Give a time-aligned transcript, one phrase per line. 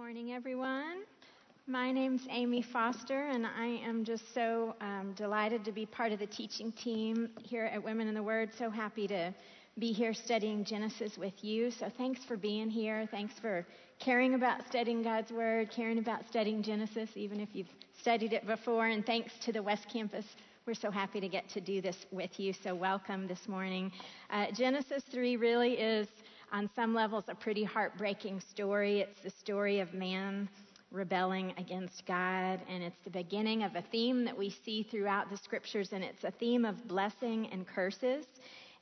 [0.00, 1.02] morning, everyone.
[1.66, 6.18] My name's Amy Foster, and I am just so um, delighted to be part of
[6.18, 8.48] the teaching team here at Women in the Word.
[8.58, 9.34] So happy to
[9.78, 11.70] be here studying Genesis with you.
[11.70, 13.06] So thanks for being here.
[13.10, 13.66] Thanks for
[13.98, 17.68] caring about studying God's Word, caring about studying Genesis, even if you've
[18.00, 18.86] studied it before.
[18.86, 20.24] And thanks to the West Campus.
[20.66, 22.54] We're so happy to get to do this with you.
[22.64, 23.92] So welcome this morning.
[24.30, 26.08] Uh, Genesis 3 really is
[26.52, 29.00] on some levels a pretty heartbreaking story.
[29.00, 30.48] It's the story of man
[30.90, 35.36] rebelling against God, and it's the beginning of a theme that we see throughout the
[35.36, 38.26] scriptures, and it's a theme of blessing and curses.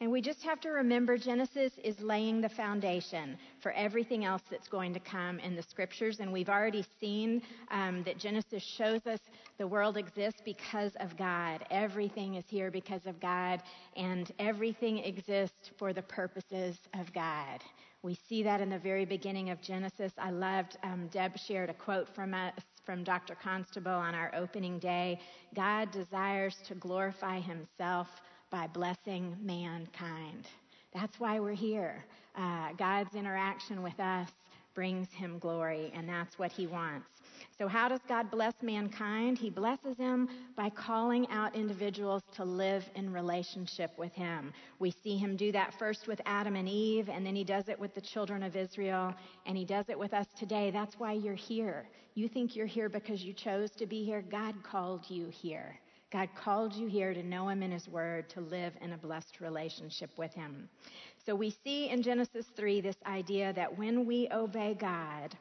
[0.01, 3.37] And we just have to remember Genesis is laying the foundation
[3.69, 6.21] for everything else that's going to come in the scriptures.
[6.21, 9.21] And we've already seen um, that Genesis shows us
[9.59, 11.67] the world exists because of God.
[11.71, 13.63] Everything is here because of God,
[13.95, 17.61] and everything exists for the purposes of God.
[18.03, 20.13] We see that in the very beginning of Genesis.
[20.17, 22.55] I loved, um, Deb shared a quote from us
[22.87, 23.35] from Dr.
[23.35, 25.21] Constable on our opening day.
[25.55, 28.07] God desires to glorify himself
[28.51, 30.47] by blessing mankind.
[30.95, 32.05] That's why we're here.
[32.37, 34.31] Uh, God's interaction with us
[34.75, 37.09] brings him glory, and that's what he wants.
[37.59, 39.37] So, how does God bless mankind?
[39.37, 44.53] He blesses him by calling out individuals to live in relationship with him.
[44.79, 47.79] We see him do that first with Adam and Eve, and then he does it
[47.79, 49.13] with the children of Israel,
[49.47, 50.71] and he does it with us today.
[50.71, 51.89] That's why you're here.
[52.15, 54.23] You think you're here because you chose to be here.
[54.23, 55.77] God called you here.
[56.11, 59.41] God called you here to know Him in His Word, to live in a blessed
[59.41, 60.69] relationship with Him.
[61.27, 65.37] So we see in Genesis 3 this idea that when we obey God,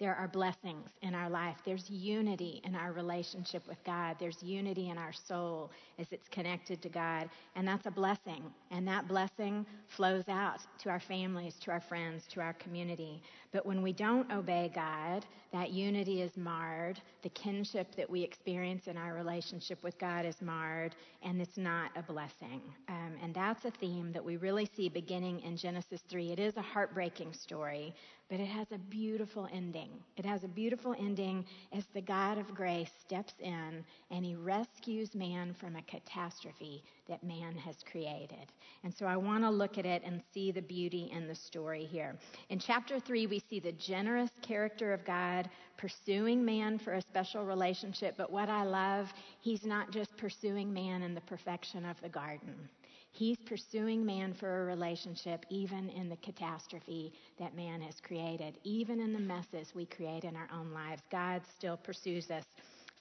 [0.00, 1.58] there are blessings in our life.
[1.64, 4.16] There's unity in our relationship with God.
[4.18, 7.28] There's unity in our soul as it's connected to God.
[7.54, 8.42] And that's a blessing.
[8.70, 13.22] And that blessing flows out to our families, to our friends, to our community.
[13.52, 17.00] But when we don't obey God, that unity is marred.
[17.22, 21.90] The kinship that we experience in our relationship with God is marred, and it's not
[21.96, 22.62] a blessing.
[22.88, 26.32] Um, and that's a theme that we really see beginning in Genesis 3.
[26.32, 27.92] It is a heartbreaking story,
[28.30, 29.90] but it has a beautiful ending.
[30.16, 35.16] It has a beautiful ending as the God of grace steps in and he rescues
[35.16, 38.52] man from a catastrophe that man has created.
[38.84, 41.84] And so I want to look at it and see the beauty in the story
[41.84, 42.16] here.
[42.50, 47.44] In chapter 3, we see the generous character of God pursuing man for a special
[47.44, 52.08] relationship, but what I love, he's not just pursuing man in the perfection of the
[52.08, 52.68] garden.
[53.12, 59.00] He's pursuing man for a relationship, even in the catastrophe that man has created, even
[59.00, 61.02] in the messes we create in our own lives.
[61.10, 62.44] God still pursues us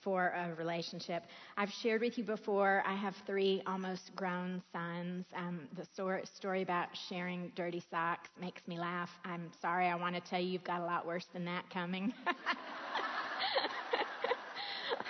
[0.02, 1.26] for a relationship.
[1.58, 5.26] I've shared with you before, I have three almost grown sons.
[5.36, 9.10] Um, the story, story about sharing dirty socks makes me laugh.
[9.26, 12.14] I'm sorry, I want to tell you, you've got a lot worse than that coming.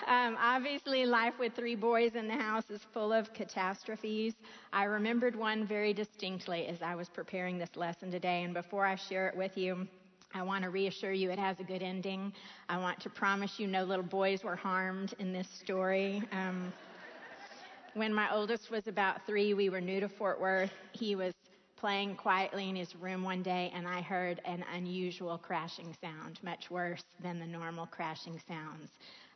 [0.10, 4.34] Um, obviously, life with three boys in the house is full of catastrophes.
[4.74, 8.96] I remembered one very distinctly as I was preparing this lesson today, and before I
[8.96, 9.88] share it with you,
[10.34, 12.34] I want to reassure you it has a good ending.
[12.70, 16.24] I want to promise you no little boys were harmed in this story.
[16.32, 16.74] Um,
[17.94, 20.74] when my oldest was about three, we were new to Fort Worth.
[20.92, 21.36] He was
[21.78, 26.72] playing quietly in his room one day, and I heard an unusual crashing sound, much
[26.72, 28.90] worse than the normal crashing sounds.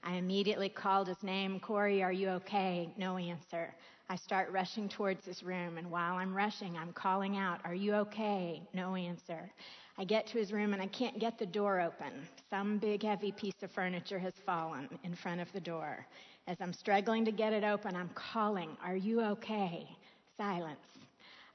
[0.03, 1.59] I immediately called his name.
[1.59, 2.93] Corey, are you okay?
[2.97, 3.73] No answer.
[4.09, 7.95] I start rushing towards his room, and while I'm rushing, I'm calling out, Are you
[7.95, 8.61] okay?
[8.73, 9.49] No answer.
[9.97, 12.27] I get to his room and I can't get the door open.
[12.49, 16.05] Some big heavy piece of furniture has fallen in front of the door.
[16.47, 19.87] As I'm struggling to get it open, I'm calling, Are you okay?
[20.35, 20.79] Silence.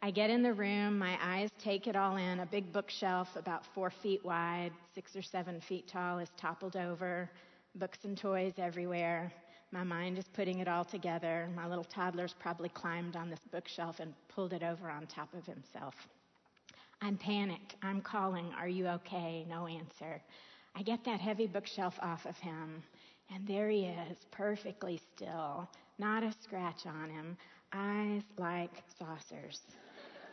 [0.01, 2.41] I get in the room, my eyes take it all in.
[2.41, 7.29] A big bookshelf, about four feet wide, six or seven feet tall, is toppled over
[7.75, 9.33] books and toys everywhere.
[9.71, 11.49] My mind is putting it all together.
[11.55, 15.45] My little toddler's probably climbed on this bookshelf and pulled it over on top of
[15.45, 15.95] himself.
[17.03, 17.77] I'm panicked.
[17.83, 19.47] I'm calling, Are you okay?
[19.49, 20.21] No answer.
[20.75, 22.83] I get that heavy bookshelf off of him,
[23.35, 27.37] and there he is, perfectly still, not a scratch on him,
[27.73, 29.61] eyes like saucers.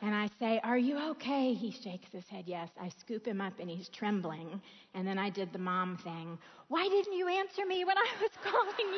[0.02, 1.54] And I say, Are you okay?
[1.54, 2.70] He shakes his head, Yes.
[2.80, 4.62] I scoop him up and he's trembling.
[4.94, 6.38] And then I did the mom thing.
[6.68, 8.94] Why didn't you answer me when I was calling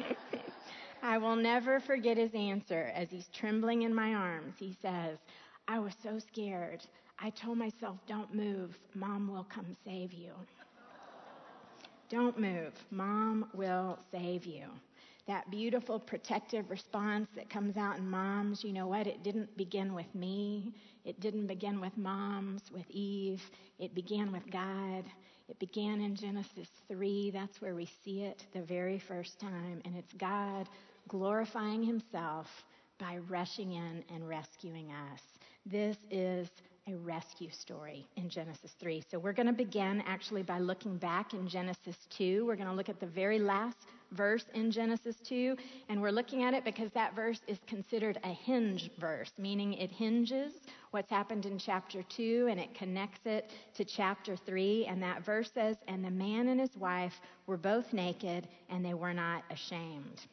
[0.00, 0.06] you?
[1.02, 4.54] I will never forget his answer as he's trembling in my arms.
[4.58, 5.18] He says,
[5.66, 6.84] I was so scared.
[7.18, 8.76] I told myself, Don't move.
[8.94, 10.32] Mom will come save you.
[12.08, 12.72] Don't move.
[12.90, 14.66] Mom will save you
[15.26, 19.06] that beautiful protective response that comes out in moms, you know what?
[19.06, 20.74] It didn't begin with me.
[21.04, 23.42] It didn't begin with moms, with Eve.
[23.78, 25.04] It began with God.
[25.48, 27.30] It began in Genesis 3.
[27.30, 29.80] That's where we see it the very first time.
[29.84, 30.68] And it's God
[31.08, 32.46] glorifying himself
[32.98, 35.20] by rushing in and rescuing us.
[35.66, 36.48] This is
[36.88, 39.02] a rescue story in Genesis 3.
[39.08, 42.44] So we're going to begin actually by looking back in Genesis 2.
[42.44, 43.76] We're going to look at the very last
[44.12, 45.56] verse in Genesis 2,
[45.88, 49.90] and we're looking at it because that verse is considered a hinge verse, meaning it
[49.90, 50.52] hinges
[50.92, 54.86] what's happened in chapter 2 and it connects it to chapter 3.
[54.86, 58.94] And that verse says, And the man and his wife were both naked and they
[58.94, 60.26] were not ashamed.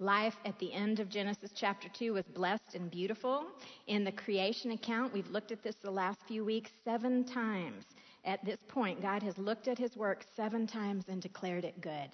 [0.00, 3.46] Life at the end of Genesis chapter 2 was blessed and beautiful.
[3.86, 7.84] In the creation account, we've looked at this the last few weeks seven times.
[8.24, 12.10] At this point, God has looked at his work seven times and declared it good.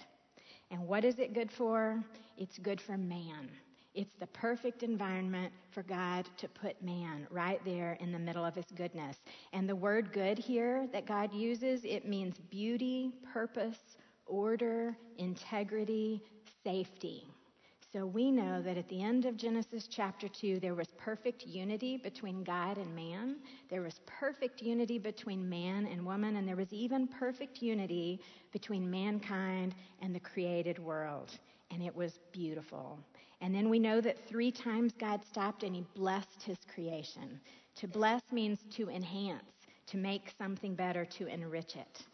[0.71, 2.03] And what is it good for?
[2.37, 3.51] It's good for man.
[3.93, 8.55] It's the perfect environment for God to put man right there in the middle of
[8.55, 9.17] his goodness.
[9.53, 13.97] And the word good here that God uses, it means beauty, purpose,
[14.27, 16.23] order, integrity,
[16.63, 17.27] safety.
[17.93, 21.97] So we know that at the end of Genesis chapter 2, there was perfect unity
[21.97, 23.39] between God and man.
[23.69, 28.21] There was perfect unity between man and woman, and there was even perfect unity
[28.53, 31.33] between mankind and the created world.
[31.73, 32.97] And it was beautiful.
[33.41, 37.41] And then we know that three times God stopped and he blessed his creation.
[37.77, 42.05] To bless means to enhance, to make something better, to enrich it.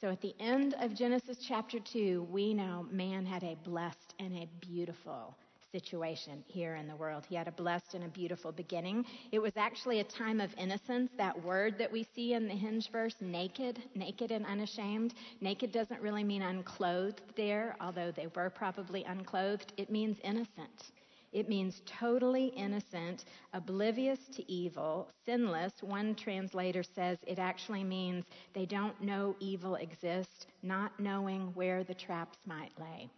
[0.00, 4.34] So at the end of Genesis chapter 2, we know man had a blessed and
[4.34, 5.36] a beautiful
[5.72, 7.26] situation here in the world.
[7.28, 9.04] He had a blessed and a beautiful beginning.
[9.30, 11.10] It was actually a time of innocence.
[11.18, 15.12] That word that we see in the hinge verse, naked, naked and unashamed.
[15.42, 19.74] Naked doesn't really mean unclothed there, although they were probably unclothed.
[19.76, 20.92] It means innocent.
[21.32, 25.82] It means totally innocent, oblivious to evil, sinless.
[25.82, 31.94] One translator says it actually means they don't know evil exists, not knowing where the
[31.94, 33.08] traps might lay.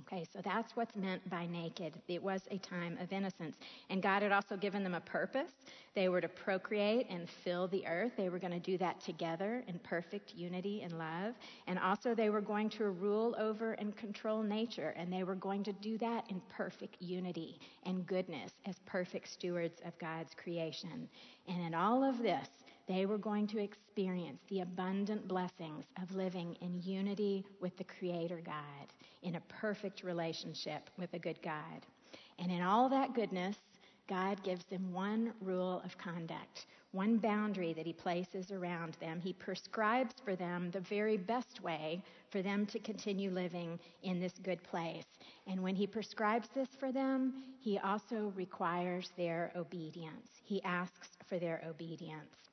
[0.00, 1.94] Okay, so that's what's meant by naked.
[2.08, 3.56] It was a time of innocence.
[3.90, 5.52] And God had also given them a purpose.
[5.94, 8.12] They were to procreate and fill the earth.
[8.16, 11.34] They were going to do that together in perfect unity and love.
[11.66, 14.94] And also, they were going to rule over and control nature.
[14.96, 19.80] And they were going to do that in perfect unity and goodness as perfect stewards
[19.84, 21.08] of God's creation.
[21.46, 22.48] And in all of this,
[22.88, 28.40] they were going to experience the abundant blessings of living in unity with the Creator
[28.44, 28.88] God
[29.22, 31.86] in a perfect relationship with a good God.
[32.38, 33.56] And in all that goodness,
[34.08, 39.20] God gives them one rule of conduct, one boundary that He places around them.
[39.20, 44.34] He prescribes for them the very best way for them to continue living in this
[44.42, 45.06] good place.
[45.46, 50.42] And when He prescribes this for them, He also requires their obedience.
[50.44, 52.51] He asks for their obedience.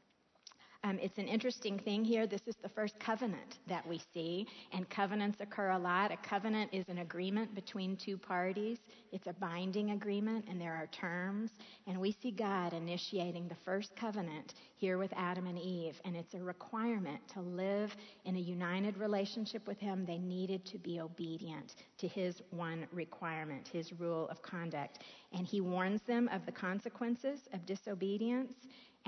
[0.86, 2.26] Um, it's an interesting thing here.
[2.26, 6.10] This is the first covenant that we see, and covenants occur a lot.
[6.14, 8.78] A covenant is an agreement between two parties,
[9.12, 11.52] it's a binding agreement, and there are terms.
[11.86, 16.34] And we see God initiating the first covenant here with Adam and Eve, and it's
[16.34, 17.94] a requirement to live
[18.24, 20.06] in a united relationship with Him.
[20.06, 25.00] They needed to be obedient to His one requirement, His rule of conduct.
[25.34, 28.54] And He warns them of the consequences of disobedience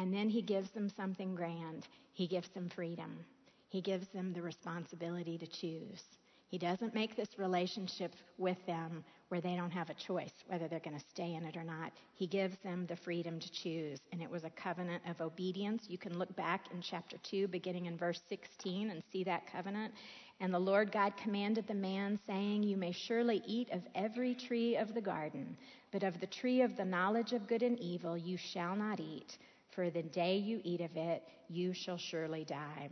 [0.02, 1.88] and then he gives them something grand.
[2.14, 3.24] He gives them freedom.
[3.70, 6.02] He gives them the responsibility to choose.
[6.48, 10.80] He doesn't make this relationship with them where they don't have a choice whether they're
[10.80, 11.92] going to stay in it or not.
[12.16, 14.00] He gives them the freedom to choose.
[14.12, 15.86] And it was a covenant of obedience.
[15.88, 19.94] You can look back in chapter 2, beginning in verse 16, and see that covenant.
[20.40, 24.78] And the Lord God commanded the man, saying, You may surely eat of every tree
[24.78, 25.56] of the garden,
[25.92, 29.38] but of the tree of the knowledge of good and evil you shall not eat
[29.72, 32.90] for the day you eat of it, you shall surely die.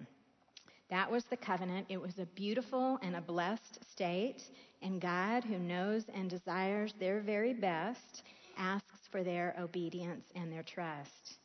[0.90, 1.86] That was the covenant.
[1.90, 4.44] It was a beautiful and a blessed state,
[4.82, 8.24] and God, who knows and desires their very best,
[8.58, 11.38] asks for their obedience and their trust.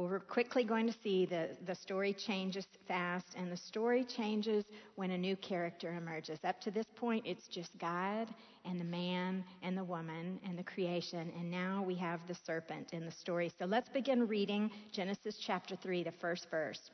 [0.00, 4.64] Well, we're quickly going to see the, the story changes fast, and the story changes
[4.94, 6.38] when a new character emerges.
[6.42, 8.26] Up to this point, it's just God
[8.64, 12.94] and the man and the woman and the creation, and now we have the serpent
[12.94, 13.52] in the story.
[13.58, 16.90] So let's begin reading Genesis chapter 3, the first verse.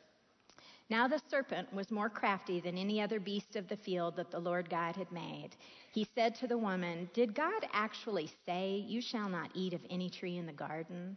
[0.90, 4.40] Now the serpent was more crafty than any other beast of the field that the
[4.40, 5.50] Lord God had made.
[5.92, 10.10] He said to the woman, Did God actually say, You shall not eat of any
[10.10, 11.16] tree in the garden?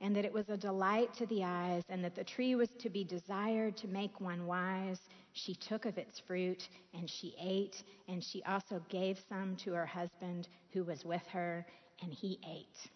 [0.00, 2.88] and that it was a delight to the eyes, and that the tree was to
[2.88, 5.00] be desired to make one wise,
[5.32, 9.86] she took of its fruit, and she ate, and she also gave some to her
[9.86, 11.66] husband who was with her,
[12.02, 12.90] and he ate.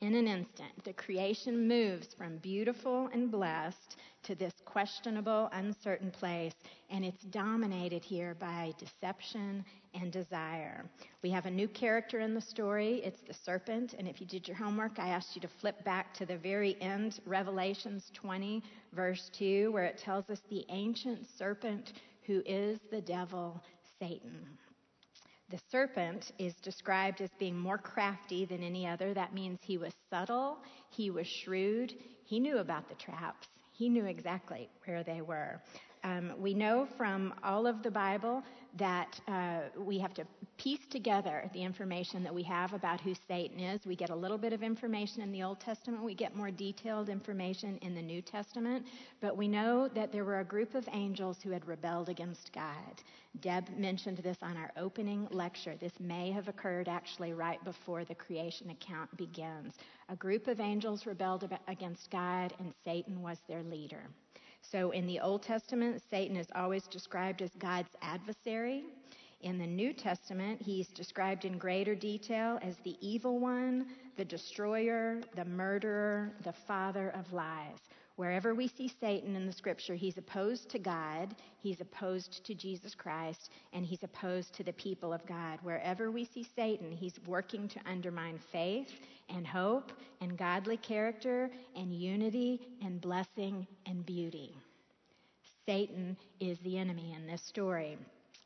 [0.00, 6.54] In an instant, the creation moves from beautiful and blessed to this questionable, uncertain place,
[6.90, 10.84] and it's dominated here by deception and desire.
[11.22, 13.02] We have a new character in the story.
[13.04, 16.14] It's the serpent, and if you did your homework, I asked you to flip back
[16.14, 18.62] to the very end, Revelations 20,
[18.92, 21.92] verse 2, where it tells us the ancient serpent
[22.26, 23.62] who is the devil,
[23.98, 24.46] Satan.
[25.50, 29.12] The serpent is described as being more crafty than any other.
[29.12, 30.58] That means he was subtle,
[30.90, 31.92] he was shrewd,
[32.24, 33.48] he knew about the traps,
[33.80, 35.58] he knew exactly where they were.
[36.04, 38.42] Um, we know from all of the Bible
[38.78, 40.24] that uh, we have to
[40.56, 43.84] piece together the information that we have about who Satan is.
[43.86, 47.08] We get a little bit of information in the Old Testament, we get more detailed
[47.08, 48.86] information in the New Testament,
[49.20, 53.02] but we know that there were a group of angels who had rebelled against God.
[53.40, 55.76] Deb mentioned this on our opening lecture.
[55.80, 59.74] This may have occurred actually right before the creation account begins.
[60.08, 64.02] A group of angels rebelled against God, and Satan was their leader.
[64.62, 68.84] So in the Old Testament, Satan is always described as God's adversary.
[69.42, 73.86] In the New Testament, he's described in greater detail as the evil one,
[74.16, 77.78] the destroyer, the murderer, the father of lies.
[78.20, 82.94] Wherever we see Satan in the scripture, he's opposed to God, he's opposed to Jesus
[82.94, 85.58] Christ, and he's opposed to the people of God.
[85.62, 88.92] Wherever we see Satan, he's working to undermine faith
[89.30, 94.54] and hope and godly character and unity and blessing and beauty.
[95.64, 97.96] Satan is the enemy in this story.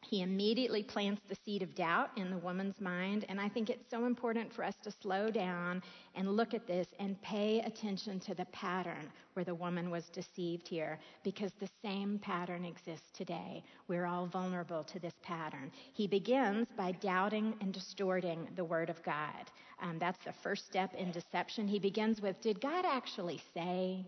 [0.08, 3.90] He immediately plants the seed of doubt in the woman's mind, and I think it's
[3.90, 5.82] so important for us to slow down
[6.14, 10.68] and look at this and pay attention to the pattern where the woman was deceived
[10.68, 13.64] here, because the same pattern exists today.
[13.88, 15.72] We're all vulnerable to this pattern.
[15.94, 19.50] He begins by doubting and distorting the Word of God.
[19.80, 21.66] Um, that's the first step in deception.
[21.66, 24.04] He begins with Did God actually say?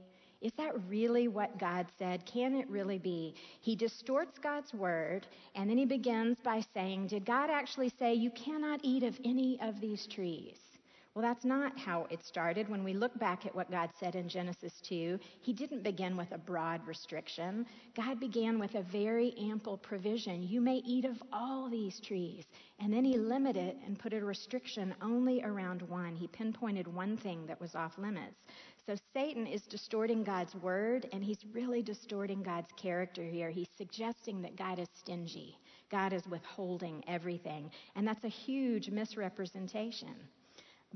[0.46, 2.24] Is that really what God said?
[2.24, 3.34] Can it really be?
[3.60, 5.26] He distorts God's word,
[5.56, 9.58] and then he begins by saying, Did God actually say you cannot eat of any
[9.60, 10.65] of these trees?
[11.16, 12.68] Well, that's not how it started.
[12.68, 16.30] When we look back at what God said in Genesis 2, He didn't begin with
[16.32, 17.64] a broad restriction.
[17.94, 20.42] God began with a very ample provision.
[20.42, 22.44] You may eat of all these trees.
[22.80, 26.14] And then He limited and put a restriction only around one.
[26.14, 28.36] He pinpointed one thing that was off limits.
[28.84, 33.48] So Satan is distorting God's word, and he's really distorting God's character here.
[33.48, 35.56] He's suggesting that God is stingy,
[35.90, 37.70] God is withholding everything.
[37.94, 40.14] And that's a huge misrepresentation.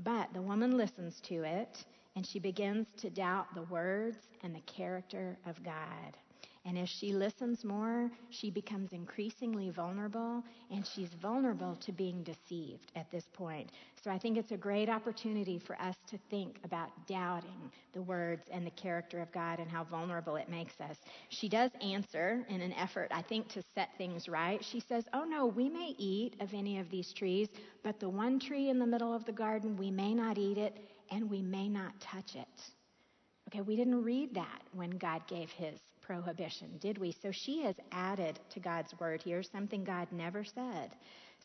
[0.03, 4.61] But the woman listens to it, and she begins to doubt the words and the
[4.61, 6.17] character of God.
[6.63, 12.91] And as she listens more, she becomes increasingly vulnerable, and she's vulnerable to being deceived
[12.95, 13.71] at this point.
[14.03, 18.43] So I think it's a great opportunity for us to think about doubting the words
[18.51, 20.97] and the character of God and how vulnerable it makes us.
[21.29, 24.63] She does answer in an effort, I think, to set things right.
[24.63, 27.49] She says, Oh no, we may eat of any of these trees,
[27.83, 30.77] but the one tree in the middle of the garden, we may not eat it,
[31.09, 32.71] and we may not touch it.
[33.49, 35.79] Okay, we didn't read that when God gave his
[36.11, 37.15] prohibition, did we?
[37.23, 40.91] So she has added to God's word here something God never said.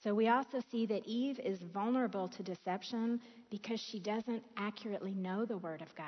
[0.02, 5.44] So we also see that Eve is vulnerable to deception because she doesn't accurately know
[5.44, 6.06] the Word of God.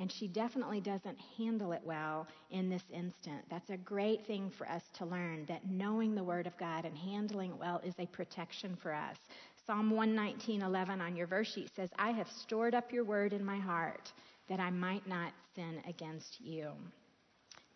[0.00, 3.44] And she definitely doesn't handle it well in this instant.
[3.48, 6.98] That's a great thing for us to learn that knowing the Word of God and
[6.98, 9.16] handling it well is a protection for us.
[9.64, 13.58] Psalm 119:11 on your verse sheet says, I have stored up your word in my
[13.58, 14.12] heart
[14.48, 16.72] that I might not sin against you.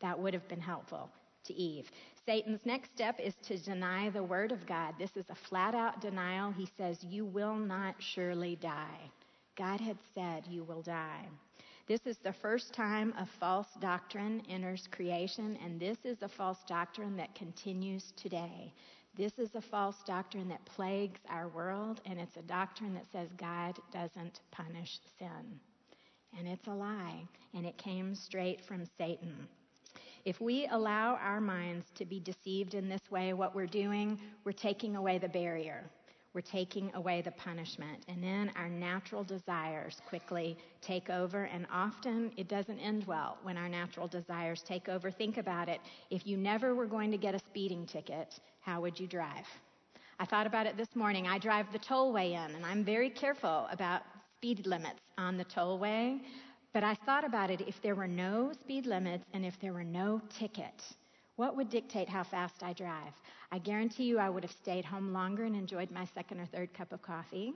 [0.00, 1.10] That would have been helpful
[1.44, 1.90] to Eve.
[2.24, 4.94] Satan's next step is to deny the word of God.
[4.98, 6.50] This is a flat out denial.
[6.50, 9.10] He says, You will not surely die.
[9.56, 11.26] God had said, You will die.
[11.86, 16.58] This is the first time a false doctrine enters creation, and this is a false
[16.66, 18.72] doctrine that continues today.
[19.16, 23.28] This is a false doctrine that plagues our world, and it's a doctrine that says
[23.38, 25.60] God doesn't punish sin.
[26.36, 27.22] And it's a lie,
[27.54, 29.46] and it came straight from Satan.
[30.26, 34.50] If we allow our minds to be deceived in this way, what we're doing, we're
[34.50, 35.84] taking away the barrier.
[36.34, 38.04] We're taking away the punishment.
[38.08, 41.44] And then our natural desires quickly take over.
[41.44, 45.12] And often it doesn't end well when our natural desires take over.
[45.12, 45.80] Think about it.
[46.10, 49.46] If you never were going to get a speeding ticket, how would you drive?
[50.18, 51.28] I thought about it this morning.
[51.28, 54.02] I drive the tollway in, and I'm very careful about
[54.38, 56.20] speed limits on the tollway.
[56.76, 59.82] But I thought about it if there were no speed limits and if there were
[59.82, 60.82] no ticket
[61.36, 63.14] what would dictate how fast I drive?
[63.50, 66.74] I guarantee you I would have stayed home longer and enjoyed my second or third
[66.74, 67.54] cup of coffee.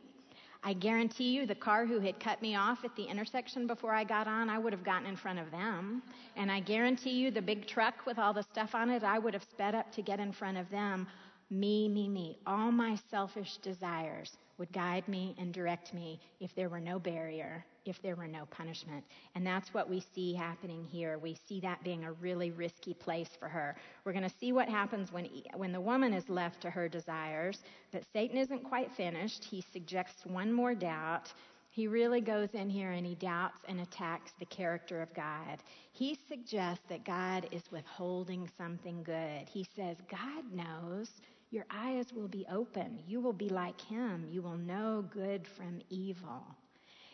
[0.64, 4.04] I guarantee you the car who had cut me off at the intersection before I
[4.04, 6.02] got on, I would have gotten in front of them.
[6.36, 9.34] And I guarantee you the big truck with all the stuff on it, I would
[9.34, 11.06] have sped up to get in front of them.
[11.50, 12.38] Me, me, me.
[12.46, 17.64] All my selfish desires would guide me and direct me if there were no barrier,
[17.86, 19.02] if there were no punishment.
[19.34, 21.18] And that's what we see happening here.
[21.18, 23.74] We see that being a really risky place for her.
[24.04, 27.58] We're going to see what happens when, when the woman is left to her desires,
[27.90, 29.42] but Satan isn't quite finished.
[29.42, 31.32] He suggests one more doubt.
[31.70, 35.62] He really goes in here and he doubts and attacks the character of God.
[35.92, 39.48] He suggests that God is withholding something good.
[39.48, 41.08] He says, God knows
[41.50, 43.00] your eyes will be open.
[43.06, 44.26] You will be like him.
[44.30, 46.44] You will know good from evil.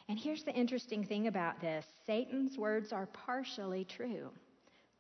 [0.09, 4.31] And here's the interesting thing about this Satan's words are partially true.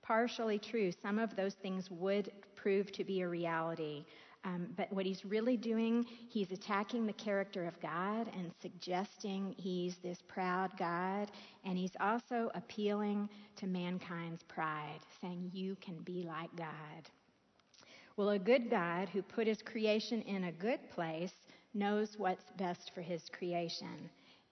[0.02, 0.90] Partially true.
[0.90, 4.04] Some of those things would prove to be a reality.
[4.44, 9.96] Um, but what he's really doing, he's attacking the character of God and suggesting he's
[9.96, 11.32] this proud God.
[11.64, 17.10] And he's also appealing to mankind's pride, saying, You can be like God.
[18.16, 21.34] Well, a good God who put his creation in a good place
[21.74, 24.08] knows what's best for his creation.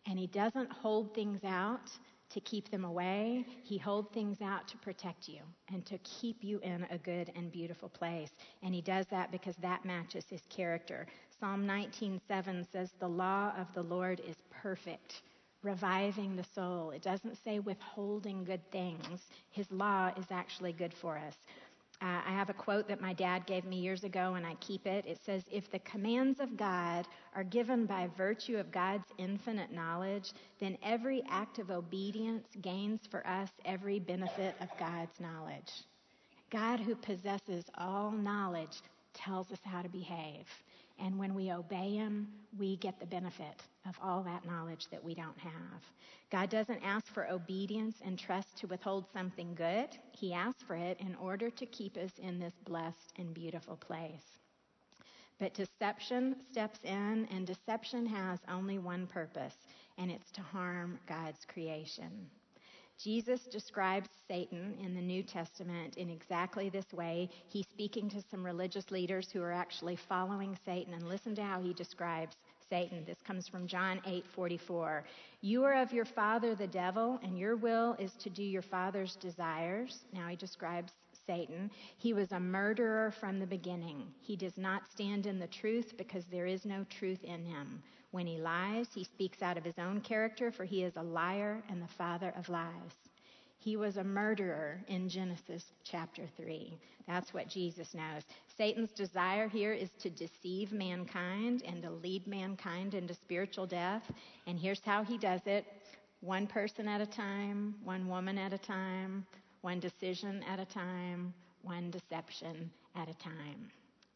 [0.06, 1.90] And he doesn't hold things out
[2.28, 3.46] to keep them away.
[3.62, 5.40] He holds things out to protect you
[5.72, 8.30] and to keep you in a good and beautiful place.
[8.62, 11.06] And he does that because that matches his character.
[11.40, 15.22] Psalm 19:7 says the law of the Lord is perfect,
[15.62, 16.90] reviving the soul.
[16.90, 19.20] It doesn't say withholding good things.
[19.50, 21.36] His law is actually good for us.
[22.04, 24.86] Uh, I have a quote that my dad gave me years ago, and I keep
[24.86, 25.06] it.
[25.06, 30.32] It says, If the commands of God are given by virtue of God's infinite knowledge,
[30.60, 35.72] then every act of obedience gains for us every benefit of God's knowledge.
[36.50, 38.82] God, who possesses all knowledge,
[39.14, 40.44] tells us how to behave.
[40.98, 42.28] And when we obey Him,
[42.58, 45.82] we get the benefit of all that knowledge that we don't have.
[46.30, 49.88] God doesn't ask for obedience and trust to withhold something good.
[50.12, 54.38] He asks for it in order to keep us in this blessed and beautiful place.
[55.38, 59.56] But deception steps in, and deception has only one purpose,
[59.98, 62.30] and it's to harm God's creation.
[63.02, 67.28] Jesus describes Satan in the New Testament in exactly this way.
[67.48, 71.60] He's speaking to some religious leaders who are actually following Satan, and listen to how
[71.60, 72.36] he describes
[72.70, 73.04] Satan.
[73.04, 75.04] This comes from John 8:44.
[75.42, 79.16] You are of your father the devil, and your will is to do your father's
[79.16, 80.04] desires.
[80.12, 80.92] Now he describes
[81.26, 81.70] Satan.
[81.98, 84.12] He was a murderer from the beginning.
[84.20, 87.82] He does not stand in the truth because there is no truth in him.
[88.14, 91.60] When he lies, he speaks out of his own character, for he is a liar
[91.68, 92.94] and the father of lies.
[93.58, 96.78] He was a murderer in Genesis chapter 3.
[97.08, 98.22] That's what Jesus knows.
[98.56, 104.08] Satan's desire here is to deceive mankind and to lead mankind into spiritual death.
[104.46, 105.66] And here's how he does it
[106.20, 109.26] one person at a time, one woman at a time,
[109.62, 113.72] one decision at a time, one deception at a time.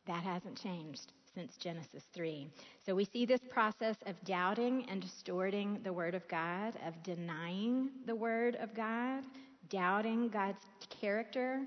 [0.07, 2.48] That hasn't changed since Genesis 3.
[2.85, 7.90] So we see this process of doubting and distorting the Word of God, of denying
[8.07, 9.22] the Word of God,
[9.70, 10.64] doubting God's
[11.01, 11.61] character.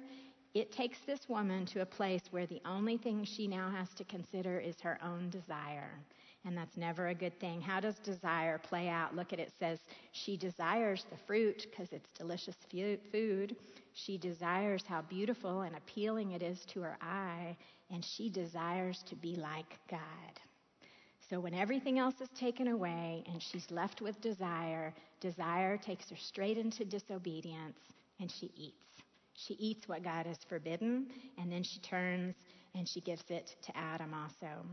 [0.53, 4.03] It takes this woman to a place where the only thing she now has to
[4.03, 5.91] consider is her own desire.
[6.43, 7.61] And that's never a good thing.
[7.61, 9.15] How does desire play out?
[9.15, 9.49] Look at it.
[9.49, 9.79] it says
[10.11, 12.55] she desires the fruit because it's delicious
[13.11, 13.55] food.
[13.93, 17.55] She desires how beautiful and appealing it is to her eye
[17.91, 19.99] and she desires to be like God.
[21.29, 26.17] So when everything else is taken away and she's left with desire, desire takes her
[26.17, 27.77] straight into disobedience
[28.19, 28.75] and she eats.
[29.35, 32.35] She eats what God has forbidden and then she turns
[32.73, 34.65] and she gives it to Adam also.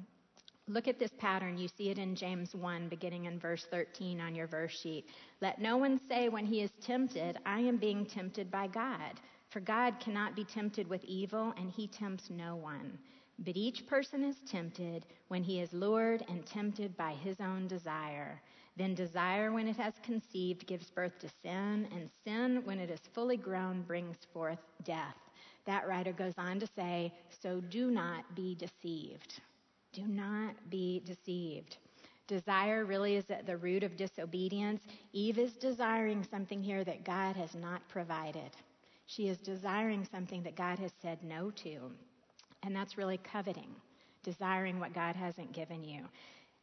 [0.68, 1.56] Look at this pattern.
[1.56, 5.06] You see it in James 1, beginning in verse 13 on your verse sheet.
[5.40, 9.18] Let no one say when he is tempted, I am being tempted by God.
[9.48, 12.98] For God cannot be tempted with evil, and he tempts no one.
[13.38, 18.42] But each person is tempted when he is lured and tempted by his own desire.
[18.76, 23.00] Then desire, when it has conceived, gives birth to sin, and sin, when it is
[23.14, 25.16] fully grown, brings forth death.
[25.64, 29.40] That writer goes on to say, So do not be deceived.
[29.92, 31.78] Do not be deceived.
[32.26, 34.82] Desire really is at the root of disobedience.
[35.12, 38.50] Eve is desiring something here that God has not provided.
[39.06, 41.90] She is desiring something that God has said no to.
[42.62, 43.74] And that's really coveting,
[44.22, 46.00] desiring what God hasn't given you.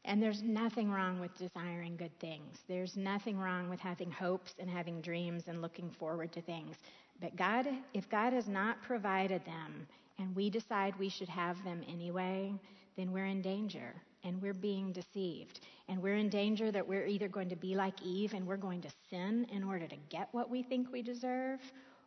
[0.03, 2.59] And there's nothing wrong with desiring good things.
[2.67, 6.75] There's nothing wrong with having hopes and having dreams and looking forward to things.
[7.19, 9.87] But God, if God has not provided them
[10.19, 12.53] and we decide we should have them anyway,
[12.97, 15.59] then we're in danger and we're being deceived.
[15.87, 18.81] And we're in danger that we're either going to be like Eve and we're going
[18.81, 21.59] to sin in order to get what we think we deserve,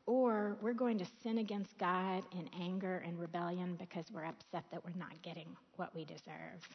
[0.06, 4.84] or we're going to sin against God in anger and rebellion because we're upset that
[4.84, 6.68] we're not getting what we deserve.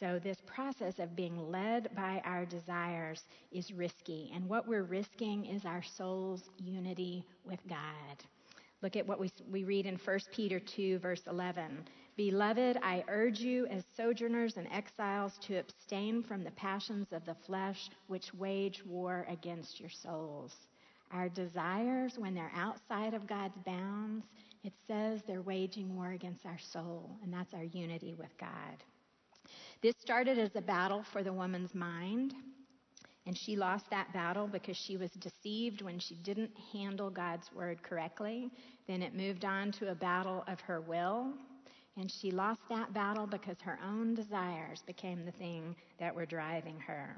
[0.00, 4.30] So, this process of being led by our desires is risky.
[4.32, 7.78] And what we're risking is our soul's unity with God.
[8.80, 11.88] Look at what we, we read in 1 Peter 2, verse 11.
[12.18, 17.36] Beloved, I urge you as sojourners and exiles to abstain from the passions of the
[17.46, 20.52] flesh which wage war against your souls.
[21.12, 24.26] Our desires, when they're outside of God's bounds,
[24.64, 28.82] it says they're waging war against our soul, and that's our unity with God.
[29.80, 32.34] This started as a battle for the woman's mind,
[33.26, 37.80] and she lost that battle because she was deceived when she didn't handle God's word
[37.84, 38.50] correctly.
[38.88, 41.32] Then it moved on to a battle of her will,
[41.98, 46.78] and she lost that battle because her own desires became the thing that were driving
[46.80, 47.16] her.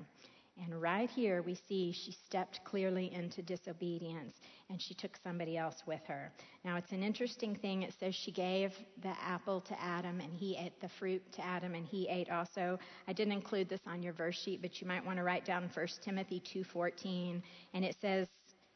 [0.63, 4.35] And right here, we see she stepped clearly into disobedience
[4.69, 6.33] and she took somebody else with her.
[6.65, 7.83] Now, it's an interesting thing.
[7.83, 11.75] It says she gave the apple to Adam and he ate the fruit to Adam
[11.75, 12.79] and he ate also.
[13.09, 15.71] I didn't include this on your verse sheet, but you might want to write down
[15.73, 18.29] 1 Timothy 2:14 and it says,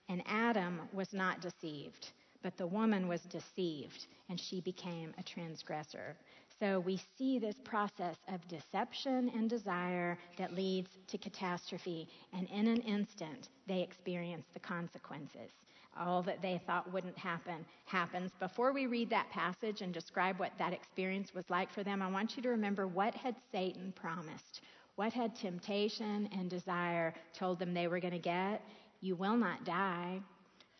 [0.08, 2.12] "And Adam was not deceived,
[2.44, 6.16] but the woman was deceived and she became a transgressor."
[6.60, 12.08] So we see this process of deception and desire that leads to catastrophe.
[12.32, 15.50] And in an instant, they experience the consequences.
[15.96, 18.32] All that they thought wouldn't happen happens.
[18.38, 22.10] Before we read that passage and describe what that experience was like for them, I
[22.10, 24.60] want you to remember what had Satan promised?
[24.96, 28.62] What had temptation and desire told them they were going to get?
[29.00, 30.20] You will not die.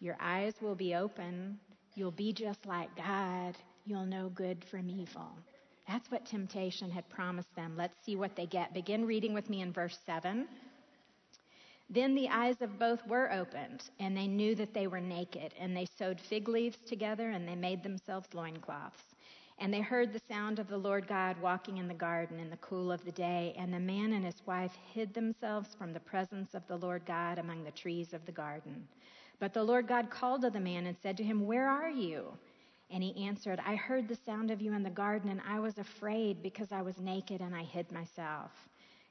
[0.04, 1.58] Your eyes will be open.
[1.94, 3.56] You'll be just like God.
[3.86, 5.30] You'll know good from evil.
[5.88, 7.72] That's what temptation had promised them.
[7.74, 8.74] Let's see what they get.
[8.74, 10.46] Begin reading with me in verse 7.
[11.88, 15.74] Then the eyes of both were opened, and they knew that they were naked, and
[15.74, 19.14] they sewed fig leaves together, and they made themselves loincloths.
[19.58, 22.58] And they heard the sound of the Lord God walking in the garden in the
[22.58, 26.52] cool of the day, and the man and his wife hid themselves from the presence
[26.52, 28.86] of the Lord God among the trees of the garden.
[29.38, 32.36] But the Lord God called to the man and said to him, Where are you?
[32.90, 35.78] And he answered, I heard the sound of you in the garden, and I was
[35.78, 38.50] afraid because I was naked and I hid myself.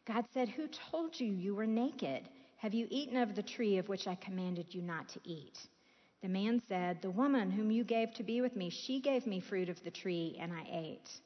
[0.05, 2.29] God said, Who told you you were naked?
[2.57, 5.59] Have you eaten of the tree of which I commanded you not to eat?
[6.21, 9.41] The man said, The woman whom you gave to be with me, she gave me
[9.41, 11.19] fruit of the tree, and I ate.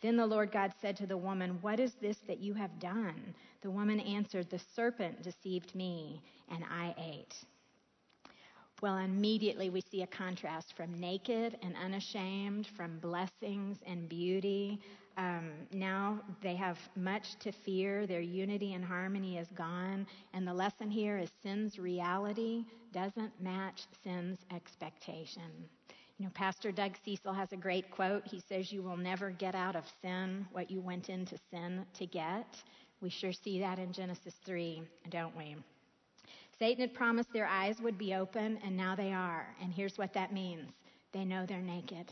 [0.00, 3.34] Then the Lord God said to the woman, What is this that you have done?
[3.62, 7.34] The woman answered, The serpent deceived me, and I ate.
[8.82, 14.80] Well, immediately we see a contrast from naked and unashamed, from blessings and beauty.
[15.16, 18.06] Um, now they have much to fear.
[18.06, 20.06] Their unity and harmony is gone.
[20.32, 25.68] And the lesson here is sin's reality doesn't match sin's expectation.
[26.18, 28.26] You know, Pastor Doug Cecil has a great quote.
[28.26, 32.06] He says, You will never get out of sin what you went into sin to
[32.06, 32.62] get.
[33.00, 35.56] We sure see that in Genesis 3, don't we?
[36.64, 39.54] Satan had promised their eyes would be open, and now they are.
[39.60, 40.72] And here's what that means
[41.12, 42.10] they know they're naked.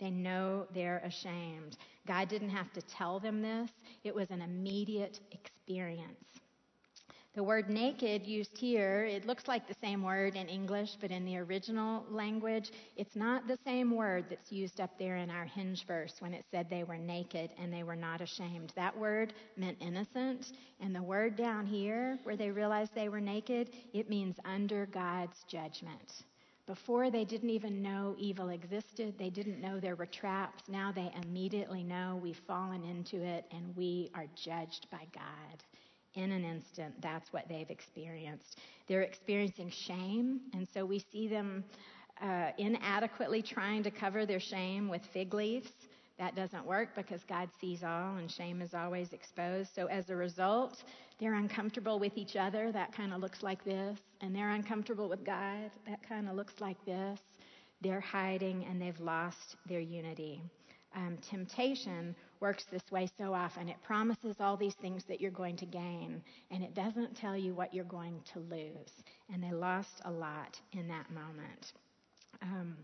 [0.00, 1.76] They know they're ashamed.
[2.04, 3.70] God didn't have to tell them this,
[4.02, 6.24] it was an immediate experience.
[7.34, 11.24] The word naked used here, it looks like the same word in English, but in
[11.24, 15.84] the original language, it's not the same word that's used up there in our hinge
[15.84, 18.72] verse when it said they were naked and they were not ashamed.
[18.76, 23.70] That word meant innocent, and the word down here, where they realized they were naked,
[23.92, 26.22] it means under God's judgment.
[26.68, 30.62] Before they didn't even know evil existed, they didn't know there were traps.
[30.68, 35.64] Now they immediately know we've fallen into it and we are judged by God
[36.14, 38.58] in an instant, that's what they've experienced.
[38.88, 41.64] They're experiencing shame, and so we see them
[42.22, 45.70] uh, inadequately trying to cover their shame with fig leaves.
[46.18, 49.70] That doesn't work because God sees all and shame is always exposed.
[49.74, 50.84] So as a result,
[51.18, 52.72] they're uncomfortable with each other.
[52.72, 53.98] That kind of looks like this.
[54.20, 55.70] And they're uncomfortable with God.
[55.88, 57.20] That kind of looks like this.
[57.82, 60.40] They're hiding and they've lost their unity.
[60.94, 62.14] um, temptation
[62.44, 63.70] works this way so often.
[63.70, 67.54] It promises all these things that you're going to gain, and it doesn't tell you
[67.54, 68.92] what you're going to lose.
[69.32, 71.72] And they lost a lot in that moment.
[72.42, 72.76] Um,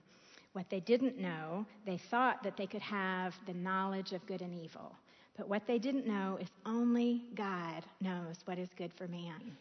[0.55, 4.55] what they didn't know, they thought that they could have the knowledge of good and
[4.55, 4.97] evil.
[5.37, 9.59] But what they didn't know is only God knows what is good for man.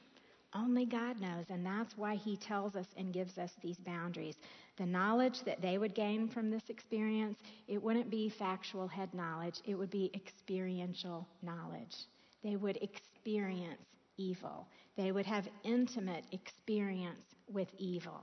[0.53, 4.35] Only God knows, and that's why He tells us and gives us these boundaries.
[4.77, 9.61] The knowledge that they would gain from this experience, it wouldn't be factual head knowledge,
[9.65, 11.95] it would be experiential knowledge.
[12.43, 13.83] They would experience
[14.17, 18.21] evil, they would have intimate experience with evil.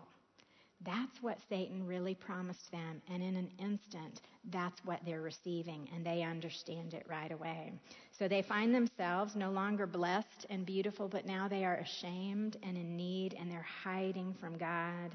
[0.85, 3.01] That's what Satan really promised them.
[3.13, 7.73] And in an instant, that's what they're receiving, and they understand it right away.
[8.13, 12.77] So they find themselves no longer blessed and beautiful, but now they are ashamed and
[12.77, 15.11] in need, and they're hiding from God.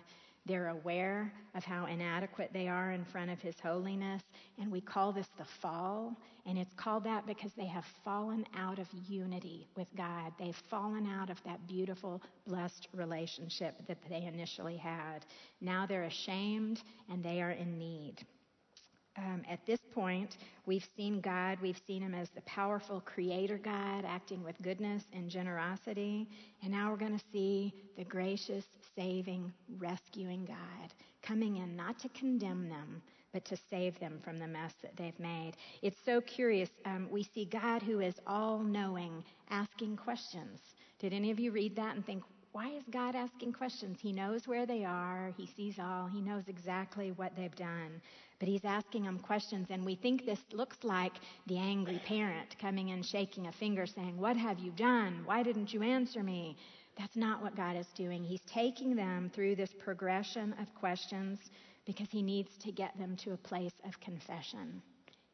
[0.46, 4.24] They're aware of how inadequate they are in front of His holiness.
[4.60, 6.16] And we call this the fall.
[6.46, 10.34] And it's called that because they have fallen out of unity with God.
[10.40, 15.26] They've fallen out of that beautiful, blessed relationship that they initially had.
[15.62, 18.26] Now they're ashamed and they are in need.
[19.18, 24.06] Um, at this point, we've seen God, we've seen Him as the powerful creator God
[24.06, 26.28] acting with goodness and generosity.
[26.64, 32.10] And now we're going to see the gracious, saving, rescuing God coming in not to
[32.10, 33.02] condemn them,
[33.34, 35.54] but to save them from the mess that they've made.
[35.82, 36.70] It's so curious.
[36.86, 40.60] Um, we see God who is all knowing asking questions.
[41.00, 44.00] Did any of you read that and think, why is God asking questions?
[44.02, 48.02] He knows where they are, He sees all, He knows exactly what they've done.
[48.42, 51.14] But He's asking them questions, and we think this looks like
[51.46, 55.22] the angry parent coming and shaking a finger saying, What have you done?
[55.26, 56.58] Why didn't you answer me?
[56.98, 58.24] That's not what God is doing.
[58.24, 61.38] He's taking them through this progression of questions
[61.86, 64.82] because He needs to get them to a place of confession.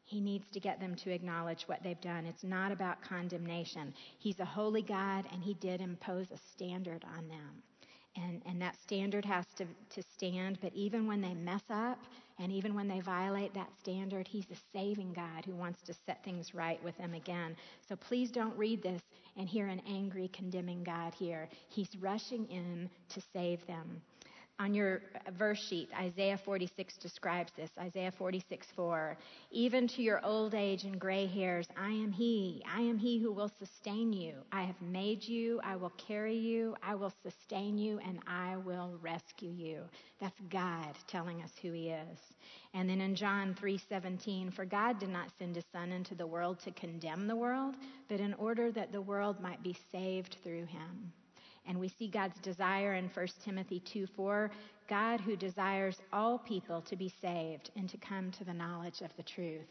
[0.04, 2.26] He needs to get them to acknowledge what they've done.
[2.26, 3.94] It's not about condemnation.
[4.18, 7.62] He's a holy God, and He did impose a standard on them.
[8.16, 11.98] And, and that standard has to, to stand, but even when they mess up
[12.40, 16.24] and even when they violate that standard, He's a saving God who wants to set
[16.24, 17.56] things right with them again.
[17.88, 19.02] So please don't read this
[19.36, 21.48] and hear an angry, condemning God here.
[21.68, 24.02] He's rushing in to save them
[24.60, 25.02] on your
[25.38, 27.70] verse sheet, Isaiah 46 describes this.
[27.78, 29.16] Isaiah 46, 4.
[29.52, 32.62] Even to your old age and gray hairs, I am He.
[32.68, 34.34] I am He who will sustain you.
[34.50, 35.60] I have made you.
[35.62, 36.74] I will carry you.
[36.82, 39.82] I will sustain you, and I will rescue you.
[40.20, 42.18] That's God telling us who He is.
[42.74, 46.58] And then in John 3:17, for God did not send His Son into the world
[46.60, 47.76] to condemn the world,
[48.08, 51.12] but in order that the world might be saved through Him.
[51.68, 54.50] And we see God's desire in 1 Timothy 2 4,
[54.88, 59.14] God who desires all people to be saved and to come to the knowledge of
[59.16, 59.68] the truth.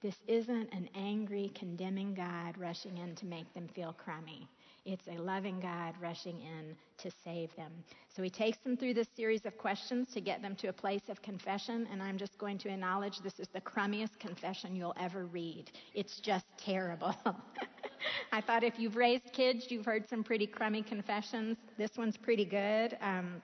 [0.00, 4.46] This isn't an angry, condemning God rushing in to make them feel crummy.
[4.84, 7.72] It's a loving God rushing in to save them.
[8.14, 11.08] So he takes them through this series of questions to get them to a place
[11.08, 15.26] of confession, and I'm just going to acknowledge this is the crummiest confession you'll ever
[15.26, 15.70] read.
[15.94, 17.14] It's just terrible.
[18.32, 21.56] I thought if you've raised kids, you've heard some pretty crummy confessions.
[21.76, 22.96] This one's pretty good.
[23.00, 23.42] Um,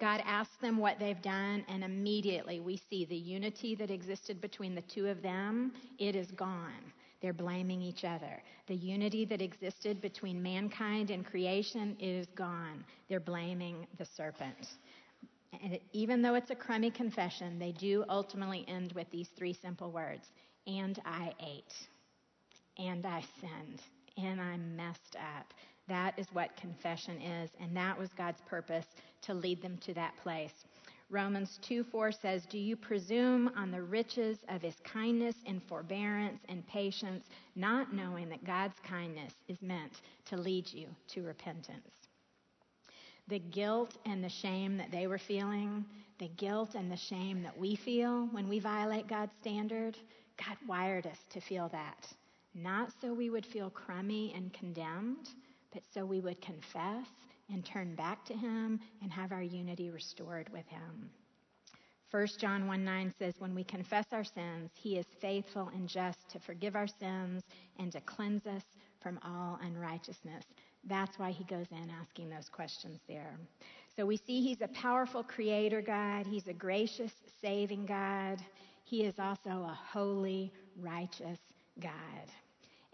[0.00, 4.74] God asks them what they've done, and immediately we see the unity that existed between
[4.74, 5.72] the two of them.
[5.98, 6.92] It is gone.
[7.20, 8.42] They're blaming each other.
[8.66, 12.84] The unity that existed between mankind and creation is gone.
[13.08, 14.70] They're blaming the serpent.
[15.62, 19.92] And even though it's a crummy confession, they do ultimately end with these three simple
[19.92, 20.26] words
[20.66, 21.86] And I ate,
[22.78, 23.82] and I sinned,
[24.16, 25.52] and I messed up.
[25.88, 28.86] That is what confession is, and that was God's purpose
[29.22, 30.64] to lead them to that place.
[31.10, 36.40] Romans 2 4 says, Do you presume on the riches of his kindness and forbearance
[36.48, 41.90] and patience, not knowing that God's kindness is meant to lead you to repentance?
[43.28, 45.84] The guilt and the shame that they were feeling,
[46.18, 49.98] the guilt and the shame that we feel when we violate God's standard,
[50.38, 52.06] God wired us to feel that.
[52.54, 55.28] Not so we would feel crummy and condemned,
[55.72, 57.06] but so we would confess
[57.50, 61.10] and turn back to Him and have our unity restored with Him.
[62.10, 66.28] 1 John 1 9 says, When we confess our sins, He is faithful and just
[66.30, 67.42] to forgive our sins
[67.78, 68.64] and to cleanse us
[69.00, 70.44] from all unrighteousness.
[70.84, 73.38] That's why He goes in asking those questions there.
[73.96, 78.44] So we see He's a powerful creator God, He's a gracious, saving God.
[78.84, 81.38] He is also a holy, righteous
[81.80, 81.92] God.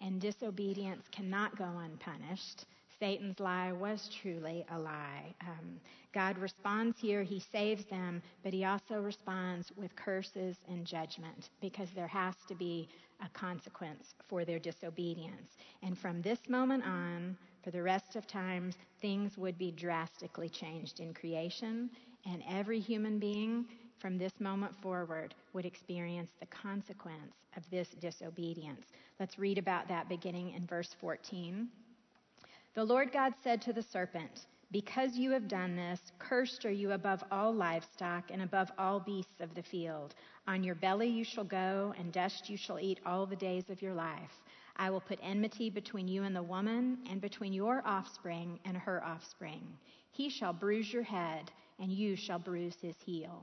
[0.01, 2.67] And disobedience cannot go unpunished.
[2.99, 5.35] Satan's lie was truly a lie.
[5.41, 5.81] Um,
[6.13, 11.91] God responds here, He saves them, but He also responds with curses and judgment because
[11.91, 12.89] there has to be
[13.25, 15.57] a consequence for their disobedience.
[15.83, 21.01] And from this moment on, for the rest of time, things would be drastically changed
[21.01, 21.91] in creation,
[22.27, 23.67] and every human being
[24.01, 28.87] from this moment forward would experience the consequence of this disobedience.
[29.19, 31.69] Let's read about that beginning in verse 14.
[32.75, 36.93] The Lord God said to the serpent, Because you have done this, cursed are you
[36.93, 40.15] above all livestock and above all beasts of the field.
[40.47, 43.83] On your belly you shall go, and dust you shall eat all the days of
[43.83, 44.41] your life.
[44.77, 49.05] I will put enmity between you and the woman, and between your offspring and her
[49.05, 49.67] offspring.
[50.13, 53.43] He shall bruise your head, and you shall bruise his heel.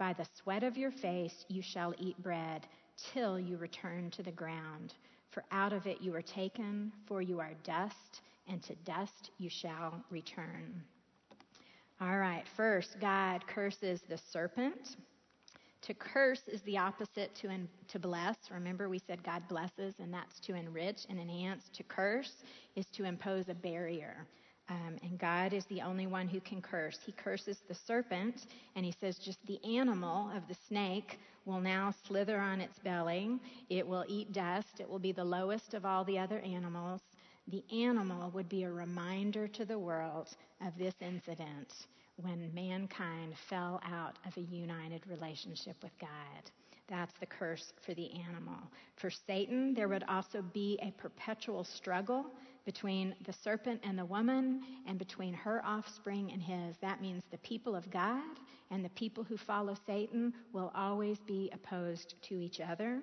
[0.00, 2.66] By the sweat of your face you shall eat bread,
[3.12, 4.94] till you return to the ground.
[5.28, 9.50] For out of it you were taken, for you are dust, and to dust you
[9.50, 10.82] shall return.
[12.00, 14.96] All right, first, God curses the serpent.
[15.82, 17.50] To curse is the opposite to,
[17.88, 18.36] to bless.
[18.50, 21.68] Remember, we said God blesses, and that's to enrich and enhance.
[21.74, 22.42] To curse
[22.74, 24.26] is to impose a barrier.
[24.70, 26.98] Um, and God is the only one who can curse.
[27.04, 31.92] He curses the serpent, and he says, just the animal of the snake will now
[32.06, 33.40] slither on its belly.
[33.68, 34.78] It will eat dust.
[34.78, 37.00] It will be the lowest of all the other animals.
[37.48, 40.28] The animal would be a reminder to the world
[40.64, 41.86] of this incident
[42.22, 46.50] when mankind fell out of a united relationship with God.
[46.88, 48.58] That's the curse for the animal.
[48.96, 52.26] For Satan, there would also be a perpetual struggle
[52.70, 56.76] between the serpent and the woman and between her offspring and his.
[56.80, 58.22] That means the people of God
[58.70, 63.00] and the people who follow Satan will always be opposed to each other.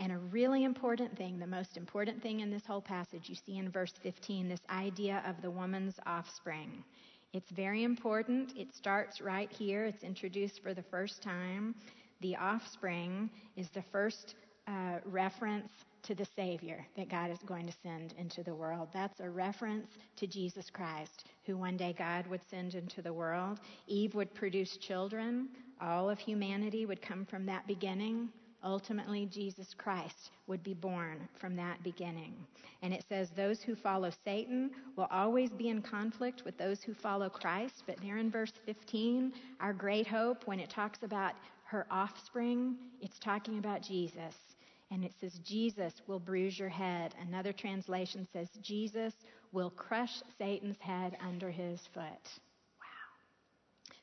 [0.00, 3.56] And a really important thing, the most important thing in this whole passage, you see
[3.56, 6.84] in verse 15, this idea of the woman's offspring.
[7.32, 8.52] It's very important.
[8.54, 9.86] It starts right here.
[9.86, 11.74] It's introduced for the first time.
[12.20, 14.34] The offspring is the first
[14.68, 15.70] uh, reference
[16.02, 18.88] to the Savior that God is going to send into the world.
[18.92, 23.60] That's a reference to Jesus Christ, who one day God would send into the world.
[23.86, 25.48] Eve would produce children.
[25.80, 28.28] All of humanity would come from that beginning.
[28.62, 32.34] Ultimately, Jesus Christ would be born from that beginning.
[32.82, 36.92] And it says those who follow Satan will always be in conflict with those who
[36.94, 37.84] follow Christ.
[37.86, 41.32] But there in verse 15, our great hope, when it talks about
[41.64, 44.34] her offspring, it's talking about Jesus
[44.90, 47.14] and it says, Jesus will bruise your head.
[47.20, 49.14] Another translation says, Jesus
[49.52, 52.04] will crush Satan's head under his foot.
[52.78, 53.10] Wow.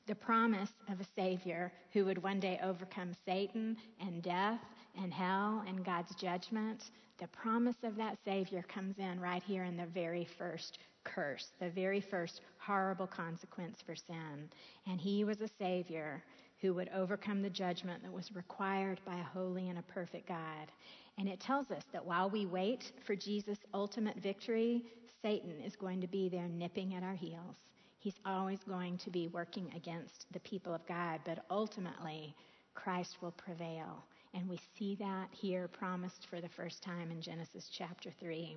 [0.08, 4.62] The promise of a Savior who would one day overcome Satan and death
[5.02, 6.84] and hell and God's judgment.
[7.20, 11.70] The promise of that Savior comes in right here in the very first curse, the
[11.70, 14.50] very first horrible consequence for sin.
[14.86, 16.24] And He was a Savior
[16.62, 20.72] who would overcome the judgment that was required by a holy and a perfect God.
[21.18, 24.84] And it tells us that while we wait for Jesus' ultimate victory,
[25.22, 27.56] Satan is going to be there nipping at our heels.
[28.00, 32.36] He's always going to be working against the people of God, but ultimately,
[32.76, 34.04] Christ will prevail.
[34.34, 38.56] And we see that here promised for the first time in Genesis chapter 3.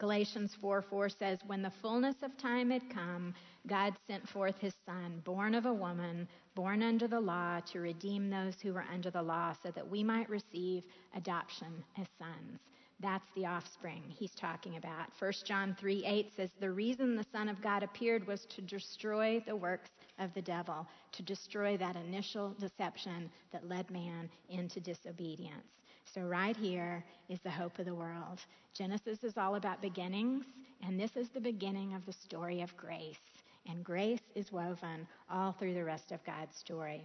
[0.00, 3.34] Galatians 4 4 says, When the fullness of time had come,
[3.66, 8.30] God sent forth his Son, born of a woman, born under the law, to redeem
[8.30, 10.84] those who were under the law, so that we might receive
[11.14, 12.60] adoption as sons.
[13.00, 15.08] That's the offspring he's talking about.
[15.18, 19.42] 1 John 3 8 says, The reason the Son of God appeared was to destroy
[19.46, 25.79] the works of the devil, to destroy that initial deception that led man into disobedience.
[26.04, 28.40] So, right here is the hope of the world.
[28.74, 30.44] Genesis is all about beginnings,
[30.86, 33.20] and this is the beginning of the story of grace.
[33.68, 37.04] And grace is woven all through the rest of God's story.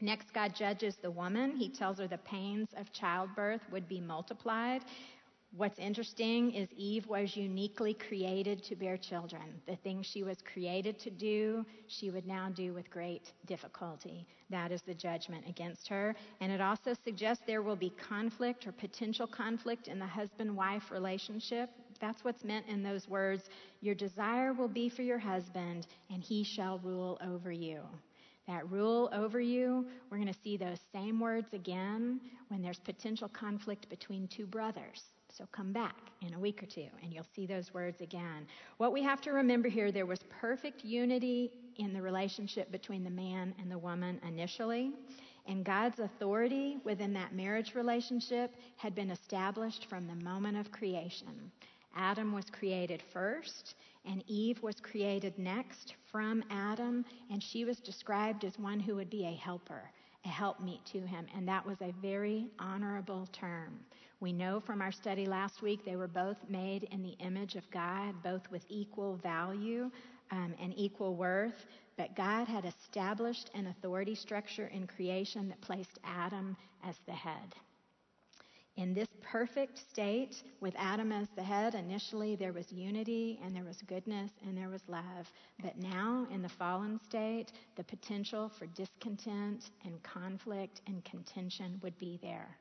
[0.00, 1.56] Next, God judges the woman.
[1.56, 4.82] He tells her the pains of childbirth would be multiplied.
[5.56, 9.58] What's interesting is Eve was uniquely created to bear children.
[9.66, 14.26] The things she was created to do, she would now do with great difficulty.
[14.50, 16.14] That is the judgment against her.
[16.42, 20.90] And it also suggests there will be conflict or potential conflict in the husband wife
[20.90, 23.48] relationship That's what's meant in those words.
[23.80, 27.80] Your desire will be for your husband, and he shall rule over you.
[28.46, 33.28] That rule over you, we're going to see those same words again when there's potential
[33.28, 35.02] conflict between two brothers.
[35.36, 38.46] So come back in a week or two and you'll see those words again.
[38.78, 43.10] What we have to remember here there was perfect unity in the relationship between the
[43.10, 44.92] man and the woman initially.
[45.46, 51.52] And God's authority within that marriage relationship had been established from the moment of creation.
[51.94, 53.74] Adam was created first,
[54.06, 59.10] and Eve was created next from Adam, and she was described as one who would
[59.10, 59.82] be a helper,
[60.24, 63.78] a helpmeet to him, and that was a very honorable term.
[64.20, 67.70] We know from our study last week they were both made in the image of
[67.70, 69.90] God, both with equal value
[70.30, 71.66] um, and equal worth.
[71.98, 77.54] But God had established an authority structure in creation that placed Adam as the head.
[78.76, 83.64] In this perfect state, with Adam as the head, initially there was unity and there
[83.64, 85.30] was goodness and there was love.
[85.62, 91.96] But now, in the fallen state, the potential for discontent and conflict and contention would
[91.98, 92.58] be there.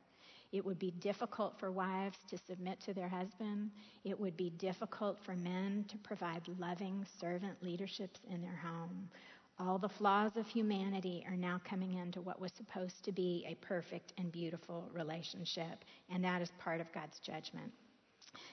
[0.51, 3.71] It would be difficult for wives to submit to their husband.
[4.03, 9.09] It would be difficult for men to provide loving servant leaderships in their home.
[9.57, 13.55] All the flaws of humanity are now coming into what was supposed to be a
[13.65, 17.71] perfect and beautiful relationship, and that is part of God's judgment.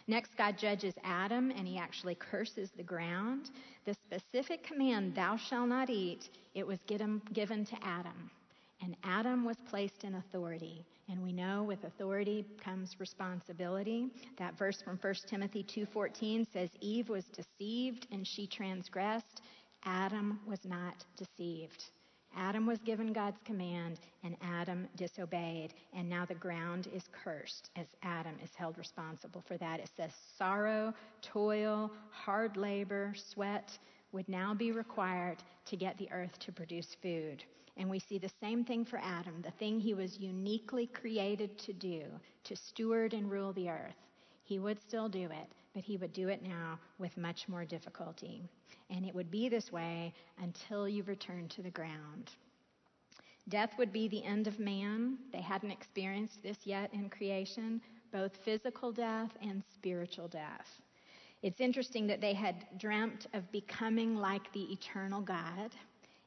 [0.06, 3.50] Next, God judges Adam and he actually curses the ground.
[3.84, 8.30] The specific command, thou shalt not eat, it was given to Adam.
[8.80, 10.84] And Adam was placed in authority.
[11.08, 14.08] And we know with authority comes responsibility.
[14.38, 19.42] That verse from 1 Timothy 2:14 says Eve was deceived and she transgressed.
[19.84, 21.84] Adam was not deceived.
[22.34, 25.74] Adam was given God's command and Adam disobeyed.
[25.92, 29.80] And now the ground is cursed as Adam is held responsible for that.
[29.80, 33.78] It says sorrow, toil, hard labor, sweat
[34.12, 37.44] would now be required to get the earth to produce food.
[37.76, 41.72] And we see the same thing for Adam, the thing he was uniquely created to
[41.72, 42.02] do,
[42.44, 43.96] to steward and rule the earth.
[44.44, 48.42] He would still do it, but he would do it now with much more difficulty.
[48.90, 52.32] And it would be this way until you return to the ground.
[53.48, 55.16] Death would be the end of man.
[55.32, 57.80] They hadn't experienced this yet in creation,
[58.12, 60.80] both physical death and spiritual death.
[61.42, 65.72] It's interesting that they had dreamt of becoming like the eternal God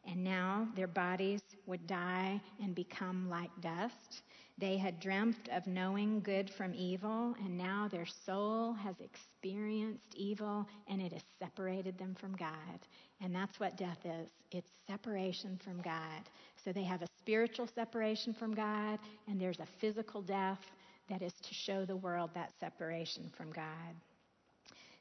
[0.07, 4.21] and now their bodies would die and become like dust.
[4.57, 10.67] They had dreamt of knowing good from evil, and now their soul has experienced evil
[10.87, 12.79] and it has separated them from God.
[13.19, 16.29] And that's what death is it's separation from God.
[16.63, 20.71] So they have a spiritual separation from God, and there's a physical death
[21.09, 23.95] that is to show the world that separation from God.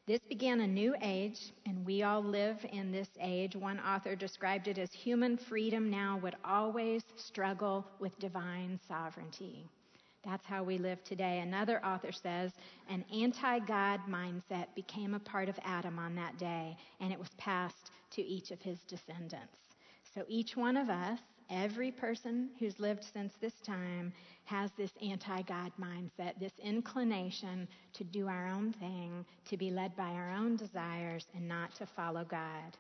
[0.06, 3.56] This began a new age, and we all live in this age.
[3.56, 9.66] One author described it as human freedom now would always struggle with divine sovereignty.
[10.22, 11.38] That's how we live today.
[11.40, 12.52] Another author says
[12.90, 17.30] an anti God mindset became a part of Adam on that day, and it was
[17.38, 19.56] passed to each of his descendants.
[20.14, 21.18] So each one of us
[21.50, 24.12] Every person who's lived since this time
[24.44, 29.96] has this anti God mindset, this inclination to do our own thing, to be led
[29.96, 32.76] by our own desires, and not to follow God.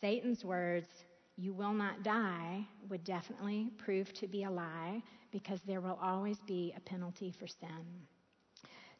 [0.00, 0.88] Satan's words,
[1.36, 6.38] you will not die, would definitely prove to be a lie because there will always
[6.46, 8.06] be a penalty for sin.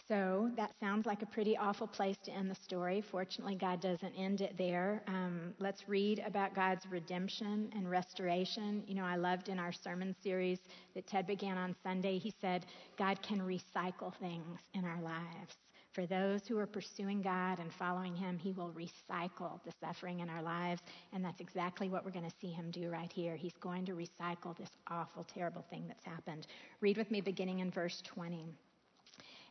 [0.08, 3.00] So that sounds like a pretty awful place to end the story.
[3.00, 5.02] Fortunately, God doesn't end it there.
[5.08, 8.84] Um, let's read about God's redemption and restoration.
[8.86, 10.60] You know, I loved in our sermon series
[10.94, 15.56] that Ted began on Sunday, he said, God can recycle things in our lives.
[15.90, 20.28] For those who are pursuing God and following Him, He will recycle the suffering in
[20.28, 20.82] our lives.
[21.14, 23.34] And that's exactly what we're going to see Him do right here.
[23.34, 26.46] He's going to recycle this awful, terrible thing that's happened.
[26.82, 28.44] Read with me beginning in verse 20.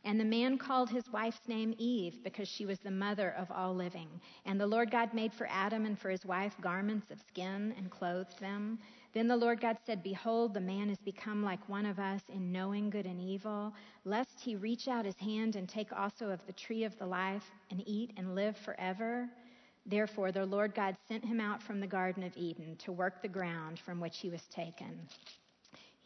[0.06, 3.74] And the man called his wife's name Eve because she was the mother of all
[3.74, 4.08] living.
[4.44, 7.90] And the Lord God made for Adam and for his wife garments of skin and
[7.90, 8.78] clothed them.
[9.14, 12.52] Then the Lord God said, Behold, the man has become like one of us in
[12.52, 16.52] knowing good and evil, lest he reach out his hand and take also of the
[16.52, 19.28] tree of the life and eat and live forever.
[19.86, 23.28] Therefore, the Lord God sent him out from the Garden of Eden to work the
[23.28, 25.00] ground from which he was taken.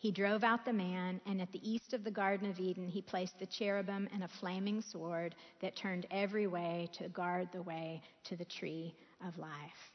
[0.00, 3.02] He drove out the man, and at the east of the Garden of Eden, he
[3.02, 8.00] placed the cherubim and a flaming sword that turned every way to guard the way
[8.24, 8.94] to the tree
[9.26, 9.92] of life.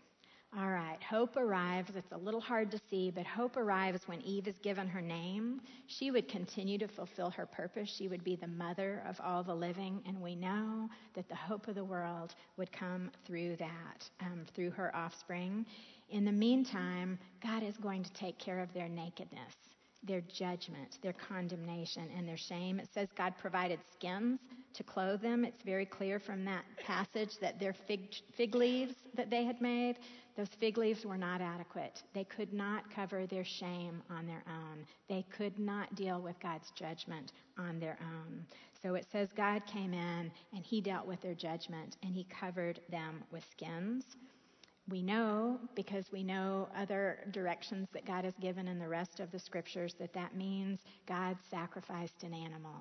[0.55, 1.95] All right, hope arrives.
[1.95, 5.59] It's a little hard to see, but hope arrives when Eve is given her name.
[5.87, 7.89] She would continue to fulfill her purpose.
[7.89, 11.67] She would be the mother of all the living, and we know that the hope
[11.67, 15.65] of the world would come through that, um, through her offspring.
[16.11, 19.55] In the meantime, God is going to take care of their nakedness
[20.05, 22.79] their judgment, their condemnation, and their shame.
[22.79, 24.39] It says God provided skins
[24.73, 25.45] to clothe them.
[25.45, 29.97] It's very clear from that passage that their fig, fig leaves that they had made,
[30.35, 32.03] those fig leaves were not adequate.
[32.13, 34.85] They could not cover their shame on their own.
[35.07, 38.45] They could not deal with God's judgment on their own.
[38.83, 42.81] So it says God came in and he dealt with their judgment and he covered
[42.91, 44.03] them with skins.
[44.87, 49.31] We know, because we know other directions that God has given in the rest of
[49.31, 52.75] the scriptures, that that means God sacrificed an animal.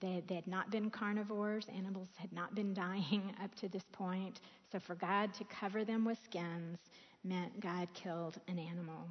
[0.00, 1.66] They, they, had not been carnivores.
[1.74, 4.40] Animals had not been dying up to this point.
[4.70, 6.78] So for God to cover them with skins
[7.24, 9.08] meant God killed an animal.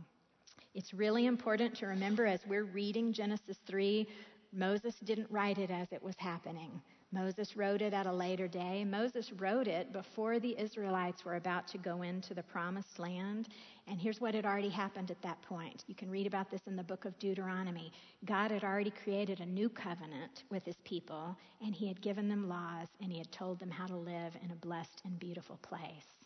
[0.74, 4.08] It's really important to remember as we're reading Genesis 3,
[4.54, 6.82] Moses didn't write it as it was happening.
[7.16, 8.84] Moses wrote it at a later day.
[8.84, 13.48] Moses wrote it before the Israelites were about to go into the promised land.
[13.88, 15.86] And here's what had already happened at that point.
[15.88, 17.94] You can read about this in the book of Deuteronomy.
[18.26, 22.50] God had already created a new covenant with his people, and he had given them
[22.50, 26.26] laws, and he had told them how to live in a blessed and beautiful place.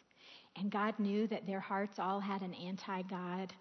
[0.55, 3.53] And God knew that their hearts all had an anti God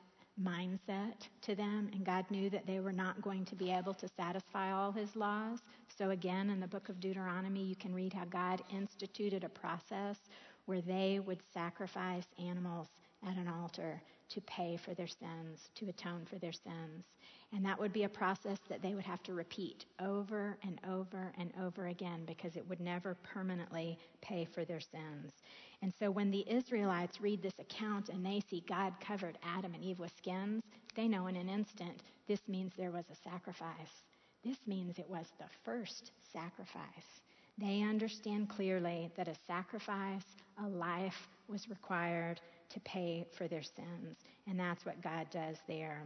[0.43, 4.09] mindset to them, and God knew that they were not going to be able to
[4.09, 5.61] satisfy all his laws.
[5.97, 10.19] So, again, in the book of Deuteronomy, you can read how God instituted a process
[10.67, 12.89] where they would sacrifice animals
[13.27, 14.01] at an altar
[14.31, 17.05] to pay for their sins, to atone for their sins.
[17.53, 21.33] And that would be a process that they would have to repeat over and over
[21.39, 25.33] and over again because it would never permanently pay for their sins.
[25.81, 29.83] And so when the Israelites read this account and they see God covered Adam and
[29.83, 30.63] Eve with skins,
[30.95, 34.05] they know in an instant this means there was a sacrifice.
[34.45, 37.23] This means it was the first sacrifice.
[37.57, 40.27] They understand clearly that a sacrifice,
[40.63, 44.17] a life, was required to pay for their sins.
[44.47, 46.03] And that's what God does there.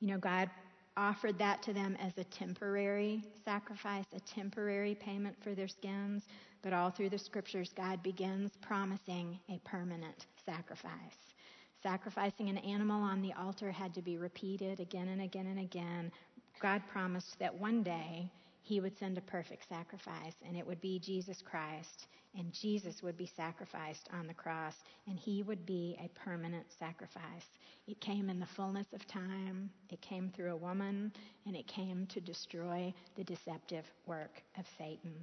[0.00, 0.50] You know, God
[0.96, 6.24] offered that to them as a temporary sacrifice, a temporary payment for their skins.
[6.62, 11.32] But all through the scriptures, God begins promising a permanent sacrifice.
[11.82, 16.12] Sacrificing an animal on the altar had to be repeated again and again and again,
[16.60, 18.30] God promised that one day
[18.62, 22.06] he would send a perfect sacrifice, and it would be Jesus Christ,
[22.38, 24.74] and Jesus would be sacrificed on the cross,
[25.06, 27.58] and he would be a permanent sacrifice.
[27.86, 31.12] It came in the fullness of time, it came through a woman,
[31.46, 35.14] and it came to destroy the deceptive work of Satan.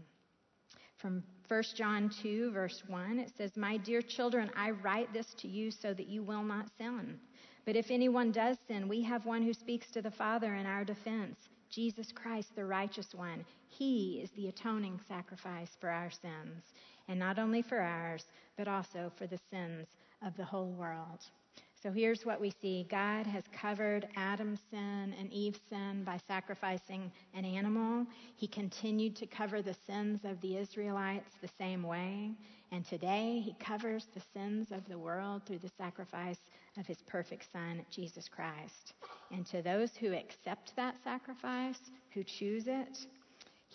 [0.97, 5.47] From 1 John 2, verse 1, it says, My dear children, I write this to
[5.47, 7.19] you so that you will not sin.
[7.65, 10.83] But if anyone does sin, we have one who speaks to the Father in our
[10.83, 11.38] defense
[11.70, 13.45] Jesus Christ, the righteous one.
[13.68, 16.63] He is the atoning sacrifice for our sins,
[17.07, 18.26] and not only for ours,
[18.57, 19.88] but also for the sins
[20.26, 21.26] of the whole world.
[21.84, 27.11] So here's what we see God has covered Adam's sin and Eve's sin by sacrificing
[27.36, 28.07] an animal.
[28.36, 32.32] He continued to cover the sins of the Israelites the same way.
[32.71, 36.39] And today, He covers the sins of the world through the sacrifice
[36.78, 38.93] of His perfect Son, Jesus Christ.
[39.32, 41.80] And to those who accept that sacrifice,
[42.11, 43.05] who choose it,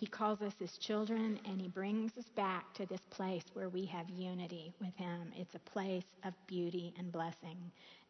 [0.02, 3.84] he calls us his children and he brings us back to this place where we
[3.84, 5.30] have unity with him.
[5.36, 7.56] It's a place of beauty and blessing.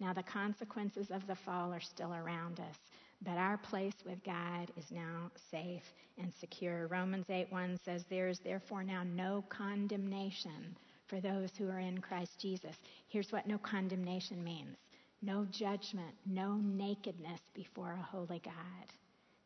[0.01, 2.79] Now, the consequences of the fall are still around us,
[3.21, 5.83] but our place with God is now safe
[6.17, 6.87] and secure.
[6.87, 10.75] Romans 8 1 says, There is therefore now no condemnation
[11.09, 12.77] for those who are in Christ Jesus.
[13.09, 14.79] Here's what no condemnation means
[15.21, 18.95] no judgment, no nakedness before a holy God.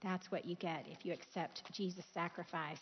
[0.07, 2.79] That's what you get if you accept Jesus' sacrifice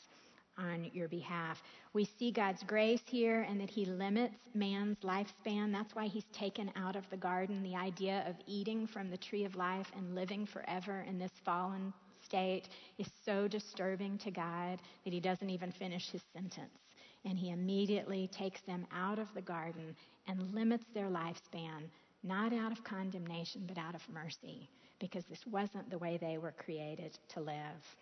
[0.58, 1.62] on your behalf.
[1.94, 5.72] We see God's grace here and that He limits man's lifespan.
[5.72, 9.46] That's why He's taken out of the garden the idea of eating from the tree
[9.46, 12.68] of life and living forever in this fallen state
[12.98, 16.78] is so disturbing to God that He doesn't even finish His sentence.
[17.24, 19.96] And He immediately takes them out of the garden
[20.28, 21.88] and limits their lifespan,
[22.22, 24.68] not out of condemnation, but out of mercy
[25.04, 27.96] because this wasn't the way they were created to live.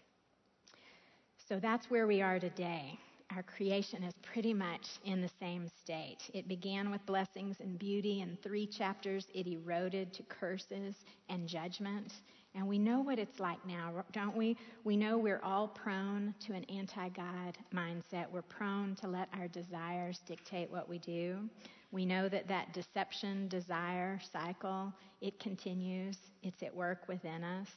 [1.48, 2.96] So that's where we are today.
[3.34, 6.18] Our creation is pretty much in the same state.
[6.32, 8.20] It began with blessings and beauty.
[8.20, 10.94] In three chapters, it eroded to curses
[11.28, 12.12] and judgment.
[12.54, 14.56] And we know what it's like now, don't we?
[14.84, 18.30] We know we're all prone to an anti God mindset.
[18.30, 21.48] We're prone to let our desires dictate what we do.
[21.92, 26.18] We know that that deception, desire cycle, it continues.
[26.42, 27.68] It's at work within us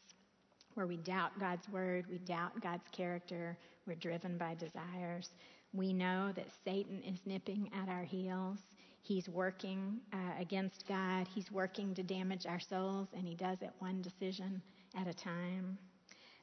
[0.76, 3.58] where we doubt God's word, we doubt God's character,
[3.88, 5.32] we're driven by desires.
[5.74, 8.60] We know that Satan is nipping at our heels.
[9.06, 11.28] He's working uh, against God.
[11.28, 14.60] He's working to damage our souls, and he does it one decision
[15.00, 15.78] at a time.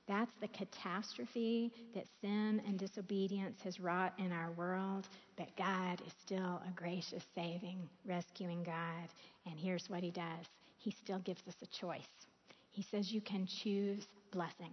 [0.06, 5.08] That's the catastrophe that sin and disobedience has wrought in our world.
[5.36, 9.08] But God is still a gracious, saving, rescuing God.
[9.44, 10.46] And here's what He does
[10.78, 12.26] He still gives us a choice.
[12.70, 14.72] He says, You can choose blessing,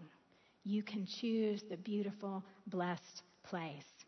[0.64, 3.99] you can choose the beautiful, blessed place.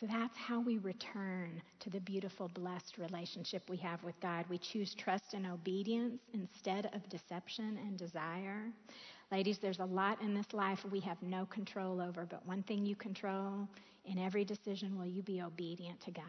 [0.00, 4.46] So that's how we return to the beautiful, blessed relationship we have with God.
[4.48, 8.64] We choose trust and obedience instead of deception and desire.
[9.30, 12.86] Ladies, there's a lot in this life we have no control over, but one thing
[12.86, 13.68] you control
[14.06, 16.24] in every decision will you be obedient to God.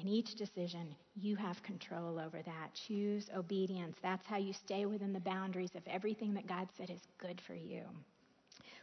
[0.00, 2.72] In each decision, you have control over that.
[2.74, 3.96] Choose obedience.
[4.00, 7.54] That's how you stay within the boundaries of everything that God said is good for
[7.54, 7.82] you.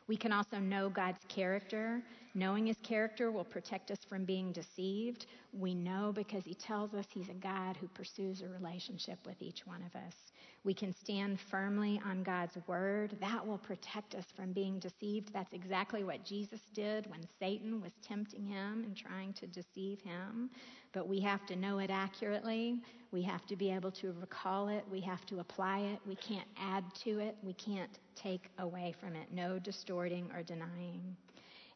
[0.08, 2.02] We can also know God's character.
[2.36, 5.28] Knowing his character will protect us from being deceived.
[5.54, 9.66] We know because he tells us he's a God who pursues a relationship with each
[9.68, 10.33] one of us.
[10.66, 13.18] We can stand firmly on God's word.
[13.20, 15.34] That will protect us from being deceived.
[15.34, 20.50] That's exactly what Jesus did when Satan was tempting him and trying to deceive him.
[20.94, 22.82] But we have to know it accurately.
[23.12, 24.86] We have to be able to recall it.
[24.90, 26.00] We have to apply it.
[26.08, 27.36] We can't add to it.
[27.44, 29.28] We can't take away from it.
[29.34, 31.18] No distorting or denying.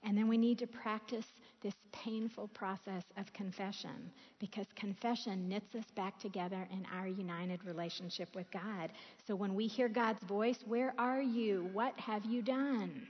[0.04, 1.26] And then we need to practice
[1.62, 8.36] this painful process of confession because confession knits us back together in our united relationship
[8.36, 8.92] with God.
[9.26, 11.70] So when we hear God's voice, where are you?
[11.74, 13.08] What have you done?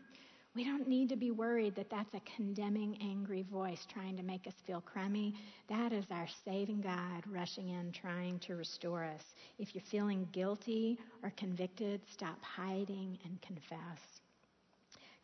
[0.56, 4.48] We don't need to be worried that that's a condemning, angry voice trying to make
[4.48, 5.36] us feel crummy.
[5.70, 9.22] That is our saving God rushing in, trying to restore us.
[9.60, 14.22] If you're feeling guilty or convicted, stop hiding and confess.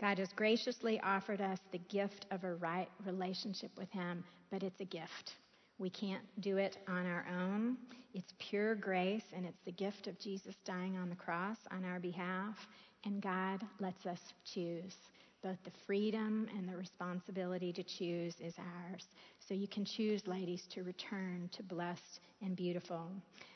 [0.04, 4.82] God has graciously offered us the gift of a right relationship with Him, but it's
[4.82, 5.36] a gift.
[5.78, 7.78] We can't do it on our own.
[8.14, 12.02] It's pure grace, and it's the gift of Jesus dying on the cross on our
[12.02, 12.58] behalf,
[13.06, 14.94] and God lets us choose.
[15.42, 19.06] Both the freedom and the responsibility to choose is ours.
[19.48, 23.08] So you can choose, ladies, to return to blessed and beautiful.